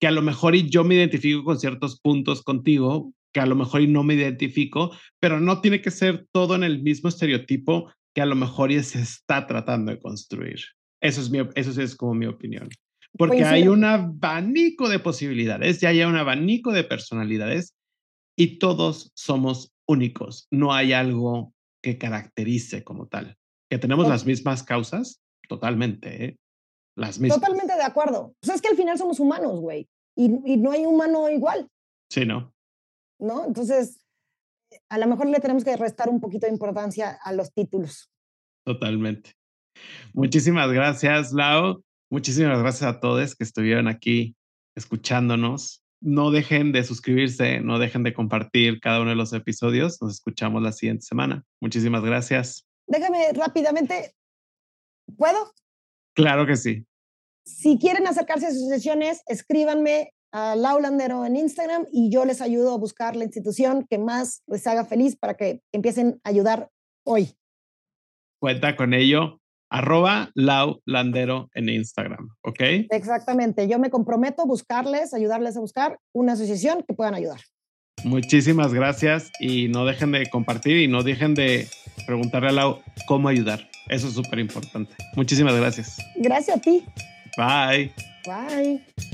[0.00, 3.56] que a lo mejor y yo me identifico con ciertos puntos contigo, que a lo
[3.56, 7.92] mejor y no me identifico, pero no tiene que ser todo en el mismo estereotipo
[8.14, 10.60] que a lo mejor y se está tratando de construir.
[11.02, 12.68] Eso es, mi, eso es como mi opinión.
[13.18, 13.54] Porque Coincido.
[13.54, 17.74] hay un abanico de posibilidades, ya hay un abanico de personalidades
[18.36, 20.46] y todos somos únicos.
[20.50, 23.36] No hay algo que caracterice como tal.
[23.68, 26.36] Que tenemos las mismas causas, totalmente, ¿eh?
[26.96, 27.40] Las mismas.
[27.40, 28.34] Totalmente de acuerdo.
[28.40, 29.88] Pues es que al final somos humanos, güey.
[30.16, 31.68] Y, y no hay humano igual,
[32.10, 32.53] Sí, ¿no?
[33.24, 33.44] ¿No?
[33.44, 34.00] Entonces,
[34.88, 38.10] a lo mejor le tenemos que restar un poquito de importancia a los títulos.
[38.64, 39.34] Totalmente.
[40.12, 41.82] Muchísimas gracias, Lau.
[42.10, 44.36] Muchísimas gracias a todos que estuvieron aquí
[44.76, 45.82] escuchándonos.
[46.00, 50.00] No dejen de suscribirse, no dejen de compartir cada uno de los episodios.
[50.02, 51.42] Nos escuchamos la siguiente semana.
[51.60, 52.66] Muchísimas gracias.
[52.86, 54.14] Déjame rápidamente,
[55.16, 55.52] ¿puedo?
[56.14, 56.86] Claro que sí.
[57.46, 62.74] Si quieren acercarse a sus sesiones, escríbanme a Laulandero en Instagram y yo les ayudo
[62.74, 66.70] a buscar la institución que más les haga feliz para que empiecen a ayudar
[67.04, 67.36] hoy.
[68.40, 69.40] Cuenta con ello.
[69.70, 72.60] Arroba Lau Landero en Instagram, ¿ok?
[72.90, 73.66] Exactamente.
[73.66, 77.40] Yo me comprometo a buscarles, ayudarles a buscar una asociación que puedan ayudar.
[78.04, 81.68] Muchísimas gracias y no dejen de compartir y no dejen de
[82.06, 83.68] preguntarle a Lau cómo ayudar.
[83.88, 84.94] Eso es súper importante.
[85.16, 85.96] Muchísimas gracias.
[86.16, 86.84] Gracias a ti.
[87.36, 87.92] Bye.
[88.26, 89.13] Bye.